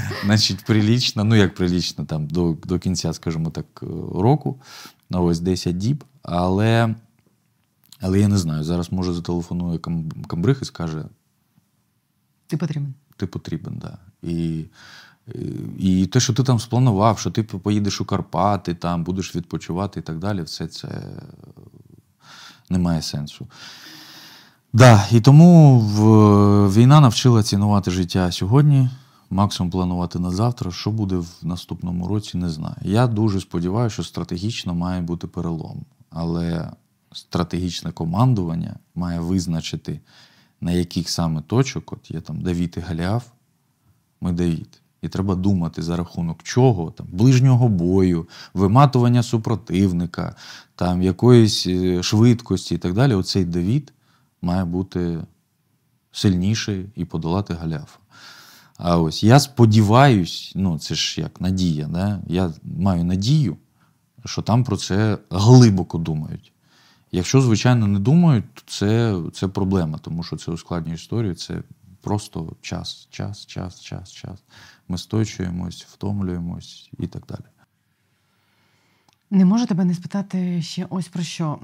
[0.24, 4.60] Значить, прилічно, ну як прилічно, там до, до кінця, скажімо так, е, року,
[5.10, 6.04] ну, ось 10 діб.
[6.22, 6.94] Але,
[8.04, 11.04] але я не знаю, зараз може зателефонує кам- камбриг і скаже:
[12.46, 12.94] Ти потрібен.
[13.16, 13.98] ти потрібен, да.
[14.22, 14.64] І
[15.28, 15.32] Е,
[15.78, 20.02] І те, що ти там спланував, що ти поїдеш у Карпати, там будеш відпочивати і
[20.02, 20.88] так далі, все це
[22.70, 23.46] не має сенсу.
[24.72, 28.90] Да, і тому в, війна навчила цінувати життя сьогодні,
[29.30, 30.70] максимум планувати на завтра.
[30.70, 32.76] Що буде в наступному році, не знаю.
[32.82, 35.84] Я дуже сподіваюся, що стратегічно має бути перелом.
[36.10, 36.70] Але
[37.14, 40.00] стратегічне командування має визначити,
[40.60, 43.26] на яких саме точок, от є там Давід і Галіаф,
[44.20, 44.80] ми Давід.
[45.02, 50.36] І треба думати за рахунок чого, там, ближнього бою, виматування супротивника,
[50.76, 53.14] там, якоїсь е, швидкості і так далі.
[53.14, 53.92] Оцей Давід
[54.42, 55.18] має бути
[56.12, 57.98] сильніший і подолати Галяфа.
[58.76, 62.20] А ось я сподіваюсь, ну це ж як надія, да?
[62.26, 63.56] я маю надію,
[64.24, 66.53] що там про це глибоко думають.
[67.14, 71.62] Якщо, звичайно, не думають, то це, це проблема, тому що це ускладнює історію, це
[72.00, 74.42] просто час, час, час, час, час.
[74.88, 77.44] Ми стойчуємось, втомлюємось і так далі.
[79.30, 81.58] Не можу тебе не спитати ще ось про що.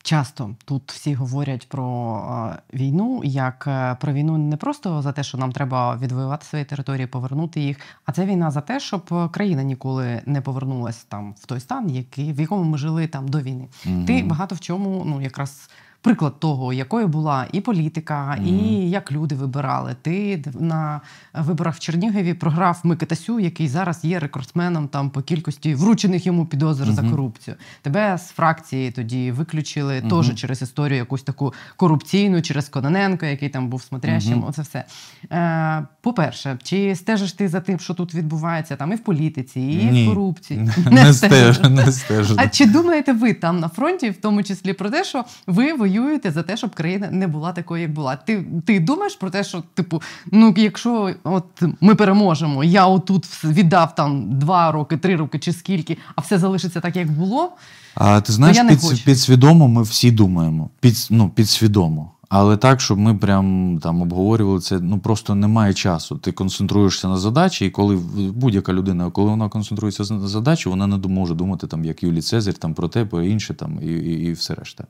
[0.00, 5.12] Е, Часто тут всі говорять про е, війну, як е, про війну не просто за
[5.12, 9.30] те, що нам треба відвоювати свої території, повернути їх, а це війна за те, щоб
[9.30, 13.40] країна ніколи не повернулася там в той стан, який в якому ми жили там до
[13.40, 13.68] війни.
[13.84, 14.04] Мгм.
[14.04, 15.70] Ти багато в чому, ну якраз.
[16.02, 18.50] Приклад того, якою була і політика, і
[18.90, 19.96] як люди вибирали.
[20.02, 21.00] Ти на
[21.34, 26.92] виборах в Чернігові програв Микитасю, який зараз є рекордсменом там по кількості вручених йому підозр
[26.92, 27.56] за корупцію.
[27.82, 30.08] Тебе з фракції тоді виключили Мгм.
[30.22, 34.44] теж через історію якусь таку корупційну, через Кононенко, який там був смотрящим.
[34.48, 34.84] Оце все.
[35.32, 39.84] Е, по-перше, чи стежиш ти за тим, що тут відбувається там і в політиці, і
[39.84, 40.04] Ні.
[40.06, 40.68] в корупції?
[40.90, 42.34] Не стежу, не стежу.
[42.38, 46.30] А чи думаєте ви там на фронті, в тому числі про те, що ви воюєте
[46.30, 48.16] за те, щоб країна не була такою, як була?
[48.16, 51.44] Ти, ти думаєш про те, що типу, ну якщо от
[51.80, 56.80] ми переможемо, я отут віддав там два роки, три роки чи скільки, а все залишиться
[56.80, 57.52] так, як було?
[57.94, 60.70] А ти знаєш, під, підсвідомо ми всі думаємо.
[60.80, 62.10] Під, ну, підсвідомо.
[62.30, 66.16] Але так, щоб ми прям там обговорювали це, ну просто немає часу.
[66.16, 67.96] Ти концентруєшся на задачі, і коли
[68.34, 72.54] будь-яка людина, коли вона концентрується на задачі, вона не може думати там, як Юлій Цезарь,
[72.54, 74.84] там про те, про інше, там і, і, і все решта.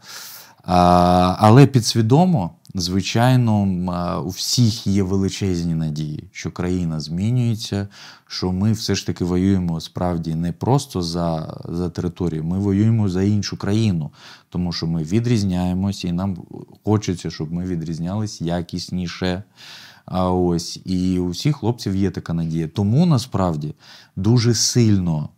[0.73, 3.63] Але підсвідомо, звичайно,
[4.25, 7.89] у всіх є величезні надії, що країна змінюється,
[8.27, 13.23] що ми все ж таки воюємо справді не просто за, за територію, ми воюємо за
[13.23, 14.11] іншу країну,
[14.49, 16.39] тому що ми відрізняємось, і нам
[16.85, 19.43] хочеться, щоб ми відрізнялись якісніше.
[20.05, 22.69] А ось і у всіх хлопців є така надія.
[22.69, 23.75] Тому насправді
[24.17, 25.29] дуже сильно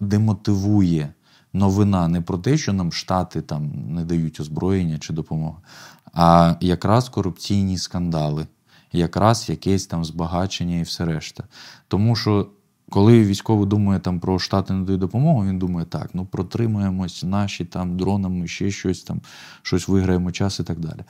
[0.00, 1.14] демотивує
[1.52, 5.58] новина не про те, що нам штати там не дають озброєння чи допомоги,
[6.12, 8.46] а якраз корупційні скандали,
[8.92, 11.44] якраз якесь там збагачення і все решта.
[11.88, 12.50] Тому що.
[12.90, 17.64] Коли військовий думає там про штати не дають допомогу, він думає, так, ну протримаємось наші
[17.64, 19.20] там дронами, ще щось там,
[19.62, 21.00] щось виграємо час і так далі.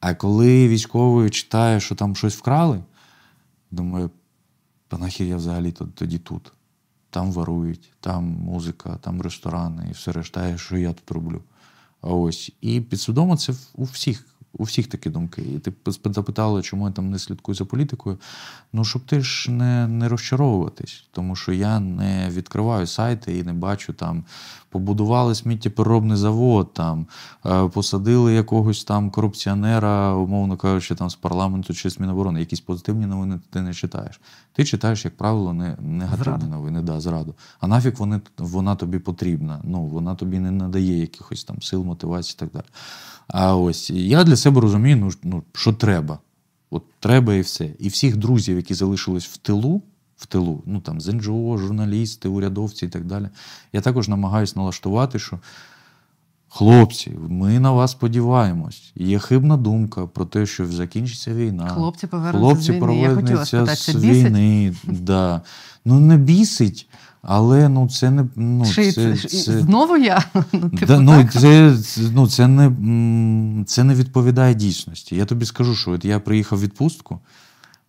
[0.00, 2.84] А коли військовий читає, що там щось вкрали,
[3.70, 4.10] думає,
[4.98, 6.52] нахер я взагалі тоді тут.
[7.12, 11.42] Там ворують, там музика, там ресторани і все решта, що я тут роблю.
[12.00, 12.52] Ось.
[12.60, 14.26] І підсвідомо це у всіх,
[14.58, 15.42] у всіх такі думки.
[15.42, 15.72] І ти
[16.04, 18.18] запитала, чому я там не слідкую за політикою.
[18.72, 23.52] Ну, щоб ти ж не, не розчаровуватись, тому що я не відкриваю сайти і не
[23.52, 24.24] бачу там,
[24.68, 27.06] побудували сміттєпереробний завод, там,
[27.46, 32.40] е, посадили якогось там корупціонера, умовно кажучи, там з парламенту чи з Міноборони.
[32.40, 34.20] Якісь позитивні новини ти не читаєш.
[34.52, 36.46] Ти читаєш, як правило, не, негативні Зраду.
[36.46, 37.34] новини, да, зраду.
[37.60, 39.60] А нафіг вони, вона тобі потрібна.
[39.64, 42.64] Ну, вона тобі не надає якихось там сил, мотивації і так далі.
[43.28, 46.18] А ось я для себе розумію, ну, ну що треба.
[46.70, 47.70] От треба і все.
[47.78, 49.82] І всіх друзів, які залишились в тилу,
[50.16, 53.28] в тилу, ну там з НГО, журналісти, урядовці і так далі.
[53.72, 55.38] Я також намагаюся налаштувати, що
[56.48, 58.92] хлопці, ми на вас сподіваємось.
[58.94, 61.68] Є хибна думка про те, що закінчиться війна.
[61.68, 62.98] Хлопці повернуться Хлопці з війни.
[62.98, 64.26] Я хотіла спитати, з бісить?
[64.26, 64.74] війни.
[64.84, 65.42] Да.
[65.84, 66.88] Ну не бісить,
[67.22, 70.24] але ну це не ну, Ши, це, це, знову я?
[70.52, 71.32] Ну, типу, Да, ну, так?
[71.32, 75.16] це, це- ну, це, не, це не відповідає дійсності.
[75.16, 77.20] Я тобі скажу, що от я приїхав в відпустку,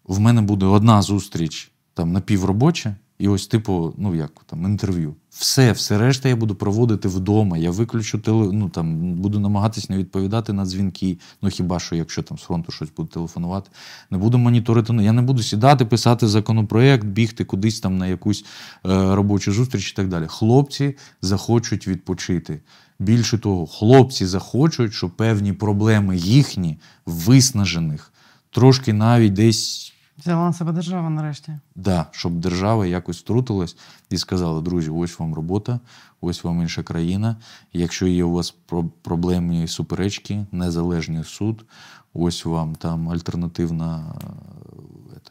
[0.03, 5.15] в мене буде одна зустріч там напівробоча, і ось, типу, ну як там, інтерв'ю.
[5.29, 7.57] Все, все решта я буду проводити вдома.
[7.57, 11.17] Я виключу теле, ну там буду намагатись не відповідати на дзвінки.
[11.41, 13.69] Ну хіба що, якщо там з фронту щось буде телефонувати,
[14.09, 14.93] не буду моніторити.
[14.93, 18.45] ну, Я не буду сідати, писати законопроект, бігти кудись там на якусь
[18.85, 20.25] е, робочу зустріч і так далі.
[20.27, 22.61] Хлопці захочуть відпочити.
[22.99, 28.13] Більше того, хлопці захочуть, щоб певні проблеми їхні, виснажених,
[28.51, 31.59] трошки навіть десь Взяла на себе держава нарешті.
[31.75, 33.77] Да, щоб держава якось втрутилась
[34.09, 35.79] і сказала: друзі, ось вам робота,
[36.21, 37.35] ось вам інша країна.
[37.73, 38.55] Якщо є у вас
[39.01, 41.65] проблемні суперечки, незалежний суд,
[42.13, 44.15] ось вам там альтернативна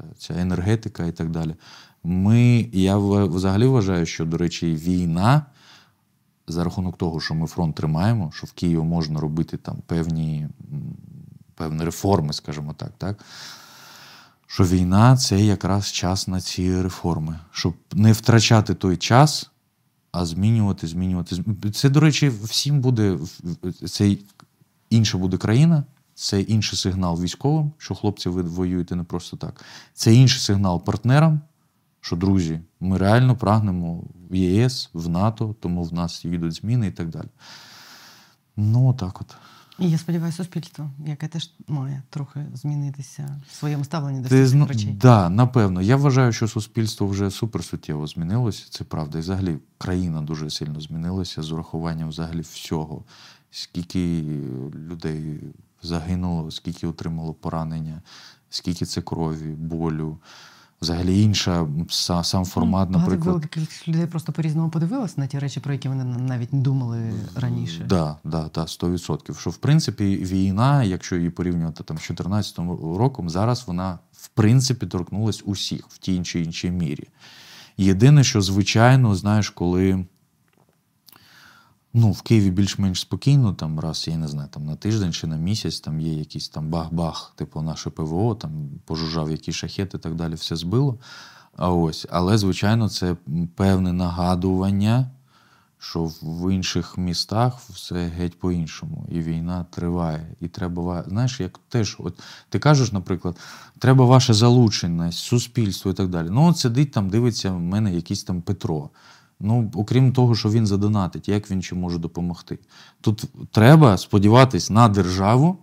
[0.00, 1.54] е, ця енергетика і так далі.
[2.04, 5.46] Ми, я взагалі вважаю, що, до речі, війна
[6.46, 10.48] за рахунок того, що ми фронт тримаємо, що в Києві можна робити там певні,
[11.54, 13.24] певні реформи, скажімо так, так?
[14.52, 19.50] Що війна це якраз час на ці реформи, щоб не втрачати той час,
[20.10, 21.36] а змінювати, змінювати.
[21.74, 23.18] Це, до речі, всім буде
[23.88, 24.16] це
[24.90, 25.84] інша буде країна,
[26.14, 29.64] це інший сигнал військовим, що хлопці, ви воюєте не просто так.
[29.94, 31.40] Це інший сигнал партнерам,
[32.00, 36.92] що друзі, ми реально прагнемо в ЄС, в НАТО, тому в нас їдуть зміни і
[36.92, 37.28] так далі.
[38.56, 39.36] Ну, так от.
[39.78, 44.66] І я сподіваюся, суспільство, яке теж має трохи змінитися в своєму ставленні до цих зна-
[44.66, 44.92] речей.
[45.00, 45.82] да, напевно.
[45.82, 48.66] Я вважаю, що суспільство вже суперсуттєво змінилося.
[48.70, 49.18] Це правда.
[49.18, 53.04] І взагалі країна дуже сильно змінилася з урахуванням взагалі всього.
[53.50, 54.22] Скільки
[54.74, 55.40] людей
[55.82, 58.02] загинуло, скільки отримало поранення,
[58.50, 60.18] скільки це крові, болю.
[60.82, 61.66] Взагалі інша
[62.22, 63.34] сам формат, Ну, Багато наприклад.
[63.34, 67.12] Багато кількість людей просто по-різному подивилася на ті речі, про які вони навіть не думали
[67.34, 67.84] раніше.
[67.88, 69.38] Да, да, да, 100%.
[69.40, 72.58] Що в принципі війна, якщо її порівнювати там з 2014
[72.98, 77.08] роком, зараз вона в принципі торкнулась усіх в тій чи іншій мірі.
[77.76, 80.04] Єдине, що звичайно, знаєш, коли
[81.94, 85.36] ну, в Києві більш-менш спокійно, там раз, я не знаю, там на тиждень чи на
[85.36, 90.14] місяць там є якийсь там бах-бах, типу наше ПВО, там пожужжав якісь шахети і так
[90.14, 90.98] далі, все збило.
[91.56, 93.16] А ось, але, звичайно, це
[93.56, 95.10] певне нагадування,
[95.78, 100.36] що в інших містах все геть по-іншому, і війна триває.
[100.40, 103.36] І треба, знаєш, як теж, от ти кажеш, наприклад,
[103.78, 106.28] треба ваша залученість, суспільство і так далі.
[106.30, 108.90] Ну, от сидить там, дивиться в мене якийсь там Петро.
[109.44, 112.58] Ну, окрім того, що він задонатить, як він чи може допомогти.
[113.00, 115.56] Тут треба сподіватись на державу,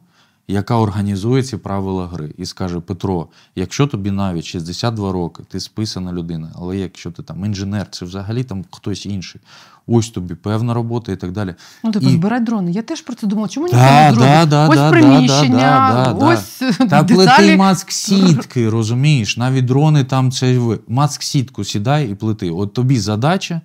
[0.50, 6.14] яка організує ці правила гри, і скаже: Петро, якщо тобі навіть 62 роки, ти списана
[6.14, 9.41] людина, але якщо ти там інженер, це взагалі там хтось інший,
[9.88, 11.56] ось тобі певна робота і так далі.
[11.84, 12.72] Ну, типу, І- збирай дрони.
[12.72, 13.47] Я теж про це думала.
[13.47, 14.30] Чому ніхто Да, не зробить?
[14.30, 19.38] да, да, ось да, приміщення, да, да, да, ось Та плети маск-сітки, розумієш?
[19.38, 20.60] Навіть дрони там це.
[20.88, 22.50] Маск-сітку сідай і плети.
[22.52, 23.62] От тобі задача,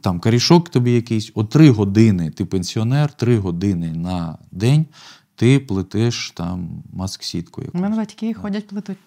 [0.00, 4.86] там корішок тобі якийсь, от три години ти пенсіонер, три години на день
[5.36, 7.62] ти плетеш там маск-сітку.
[7.72, 8.98] У мене батьки ходять плетуть.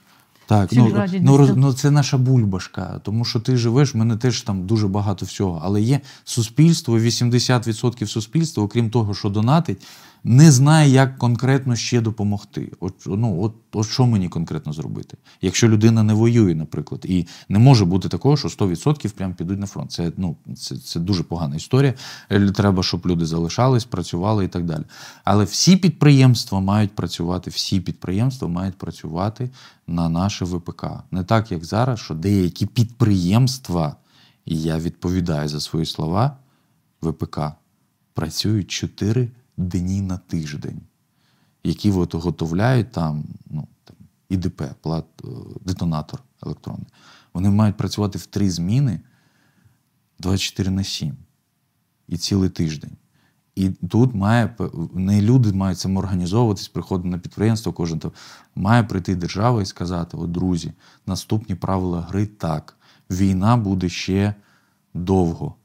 [0.48, 3.98] Так, Всі ну, радять ну, роз, ну це наша бульбашка, тому що ти живеш, в
[3.98, 5.62] мене теж там дуже багато всього.
[5.64, 9.88] Але є суспільство, 80% суспільства, окрім того, що донатить,
[10.24, 12.72] не знає, як конкретно ще допомогти.
[12.80, 15.18] От, ну, от, от що мені конкретно зробити?
[15.42, 19.66] Якщо людина не воює, наприклад, і не може бути такого, що 100% прям підуть на
[19.66, 19.92] фронт.
[19.92, 21.94] Це, ну, це, це дуже погана історія.
[22.30, 24.84] Е, Треба, щоб люди залишались, працювали і так далі.
[25.24, 29.50] Але всі підприємства мають працювати, всі підприємства мають працювати
[29.88, 30.86] на наше ВПК.
[31.12, 33.96] Не так, як зараз, що деякі підприємства,
[34.46, 36.38] і я відповідаю за свої слова,
[37.02, 37.40] ВПК
[38.14, 40.82] працюють 4 дні на тиждень,
[41.64, 43.96] які виготовляють там, ну, там
[44.30, 45.28] ІДП, плат, е,
[45.66, 46.88] детонатор електронний.
[47.34, 49.00] Вони мають працювати в три зміни
[50.20, 51.16] 24 на 7
[52.08, 52.98] і цілий тиждень.
[53.56, 54.56] І тут має
[54.94, 58.12] не люди мають самоорганізовуватись, приходити на підприємство, кожен то
[58.56, 60.74] має прийти держава і сказати: от, друзі,
[61.06, 62.78] наступні правила гри так.
[63.10, 64.34] Війна буде ще
[64.94, 65.56] довго,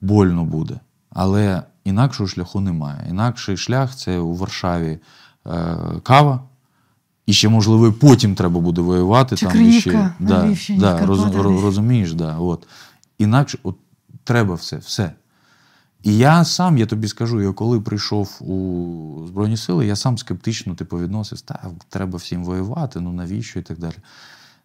[0.00, 0.80] больно буде.
[1.10, 3.06] Але інакшого шляху немає.
[3.10, 4.98] Інакший шлях це у Варшаві
[5.46, 6.42] е, кава.
[7.26, 9.36] І ще, можливо, і потім треба буде воювати.
[9.36, 12.66] Чи там, Криївка і ще, на да, Львівщині, да, роз, розумієш, да, от.
[13.18, 13.76] Інакше от,
[14.24, 15.12] треба все, все.
[16.02, 20.74] І я сам, я тобі скажу, я коли прийшов у Збройні Сили, я сам скептично
[20.74, 23.94] типу, відносився, так, треба всім воювати, ну навіщо і так далі.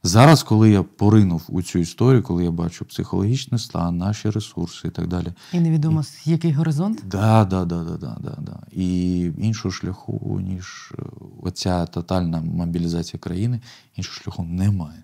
[0.06, 4.92] Зараз, коли я поринув у цю історію, коли я бачу психологічний стан, наші ресурси і
[4.92, 5.34] так далі.
[5.54, 7.04] І невідомо, з який горизонт.
[7.06, 8.60] Да, да, да, да, да, да, да.
[8.72, 11.04] І іншого шляху, ніж е,
[11.44, 13.62] оця тотальна мобілізація країни,
[13.96, 15.04] іншого шляху немає.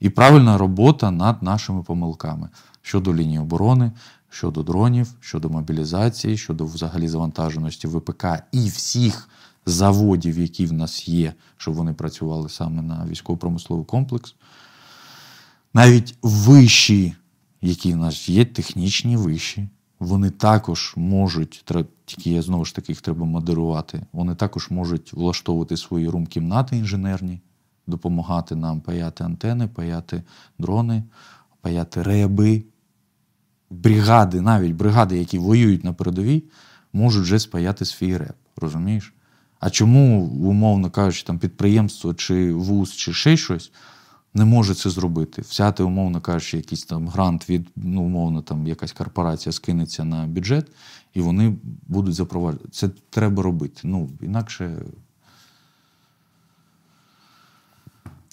[0.00, 2.48] І правильна робота над нашими помилками
[2.82, 3.92] щодо лінії оборони,
[4.30, 9.28] щодо дронів, щодо мобілізації, щодо взагалі завантаженості ВПК і всіх
[9.66, 14.34] заводів, які в нас є, щоб вони працювали саме на військово-промисловий комплекс.
[15.74, 17.14] Навіть вищі,
[17.62, 21.64] які в нас є, технічні вищі, вони також можуть,
[22.04, 27.40] тільки я знову ж таки їх треба модерувати, вони також можуть влаштовувати свої рум-кімнати інженерні
[27.86, 30.22] допомагати нам паяти антени, паяти
[30.58, 31.02] дрони,
[31.60, 32.64] паяти реби.
[33.70, 36.44] Бригади, навіть бригади, які воюють на передовій,
[36.92, 38.36] можуть вже спаяти свій реп.
[38.56, 39.14] Розумієш?
[39.62, 43.72] А чому, умовно кажучи, там підприємство чи вуз, чи ще щось
[44.34, 45.42] не може це зробити?
[45.42, 50.66] Взяти, умовно кажучи, якийсь там грант від, ну, умовно, там якась корпорація скинеться на бюджет,
[51.14, 51.56] і вони
[51.88, 52.68] будуть запроваджувати.
[52.72, 53.80] Це треба робити.
[53.84, 54.76] Ну, інакше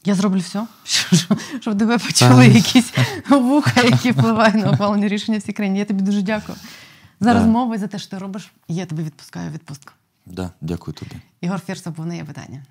[0.05, 0.67] Я зроблю все,
[1.59, 2.93] щоб, тебе почули якісь
[3.29, 5.79] вуха, які впливають на ухвалення рішення в цій країні.
[5.79, 6.57] Я тобі дуже дякую
[7.19, 8.51] за розмову і за те, що ти робиш.
[8.67, 9.91] Я тобі відпускаю відпустку.
[10.29, 11.15] Да, дякую тобі.
[11.41, 12.63] Ігор Фірсов був є питання.